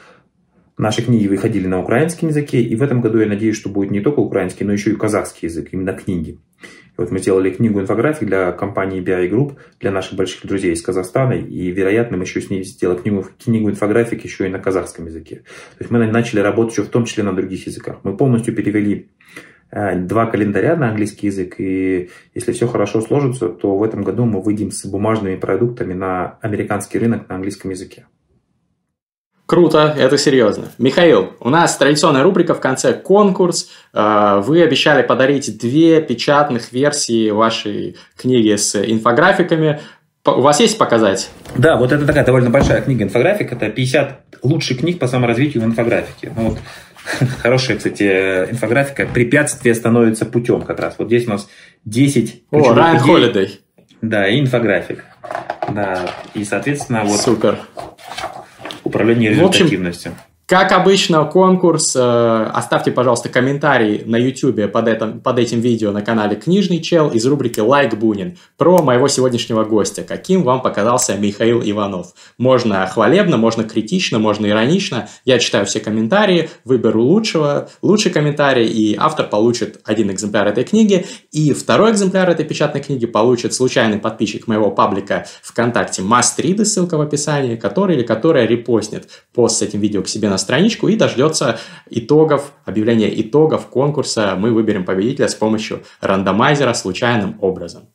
[0.78, 4.00] Наши книги выходили на украинском языке, и в этом году я надеюсь, что будет не
[4.00, 6.40] только украинский, но еще и казахский язык, именно книги.
[6.62, 10.84] И вот мы сделали книгу инфографик для компании BI Group, для наших больших друзей из
[10.84, 15.08] Казахстана, и, вероятно, мы еще с ней сделаем книгу, книгу инфографик еще и на казахском
[15.08, 15.38] языке.
[15.78, 17.98] То есть мы начали работать еще в том числе на других языках.
[18.04, 19.10] Мы полностью перевели
[19.72, 24.26] э, два календаря на английский язык, и если все хорошо сложится, то в этом году
[24.26, 28.06] мы выйдем с бумажными продуктами на американский рынок на английском языке.
[29.48, 30.66] Круто, это серьезно.
[30.78, 33.70] Михаил, у нас традиционная рубрика в конце конкурс.
[33.94, 39.80] А, вы обещали подарить две печатных версии вашей книги с инфографиками.
[40.26, 41.30] У вас есть показать?
[41.56, 43.54] Да, вот это такая довольно большая книга инфографик.
[43.54, 46.34] Это 50 лучших книг по саморазвитию в инфографике.
[46.36, 46.58] Ну, вот,
[47.42, 48.04] хорошая, кстати,
[48.52, 49.08] инфографика.
[49.08, 50.96] Препятствие становится путем как раз.
[50.98, 51.48] Вот здесь у нас
[51.86, 53.62] 10 О, Райан Холидей.
[54.02, 55.06] Да, и инфографик.
[55.70, 57.22] Да, и, соответственно, вот...
[57.22, 57.60] Супер
[58.84, 60.14] управления результативностью.
[60.48, 61.94] Как обычно, конкурс.
[61.94, 67.10] Э, оставьте, пожалуйста, комментарий на YouTube под, этим, под этим видео на канале «Книжный чел»
[67.10, 70.04] из рубрики «Лайк Бунин» про моего сегодняшнего гостя.
[70.04, 72.14] Каким вам показался Михаил Иванов?
[72.38, 75.10] Можно хвалебно, можно критично, можно иронично.
[75.26, 81.06] Я читаю все комментарии, выберу лучшего, лучший комментарий, и автор получит один экземпляр этой книги.
[81.34, 87.02] И второй экземпляр этой печатной книги получит случайный подписчик моего паблика ВКонтакте Мастриды, ссылка в
[87.02, 91.60] описании, который или которая репостнет пост с этим видео к себе на страничку и дождется
[91.90, 94.36] итогов, объявления итогов конкурса.
[94.38, 97.90] Мы выберем победителя с помощью рандомайзера случайным образом.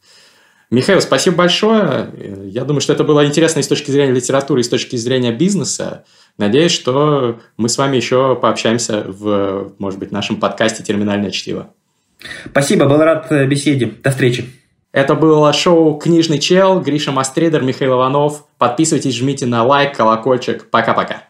[0.71, 2.09] Михаил, спасибо большое.
[2.45, 5.31] Я думаю, что это было интересно и с точки зрения литературы, и с точки зрения
[5.31, 6.05] бизнеса.
[6.39, 11.75] Надеюсь, что мы с вами еще пообщаемся в, может быть, нашем подкасте «Терминальное чтиво».
[12.47, 13.93] Спасибо, был рад беседе.
[14.03, 14.47] До встречи.
[14.93, 18.47] Это было шоу «Книжный чел», Гриша Мастридер, Михаил Иванов.
[18.57, 20.71] Подписывайтесь, жмите на лайк, колокольчик.
[20.71, 21.25] Пока-пока.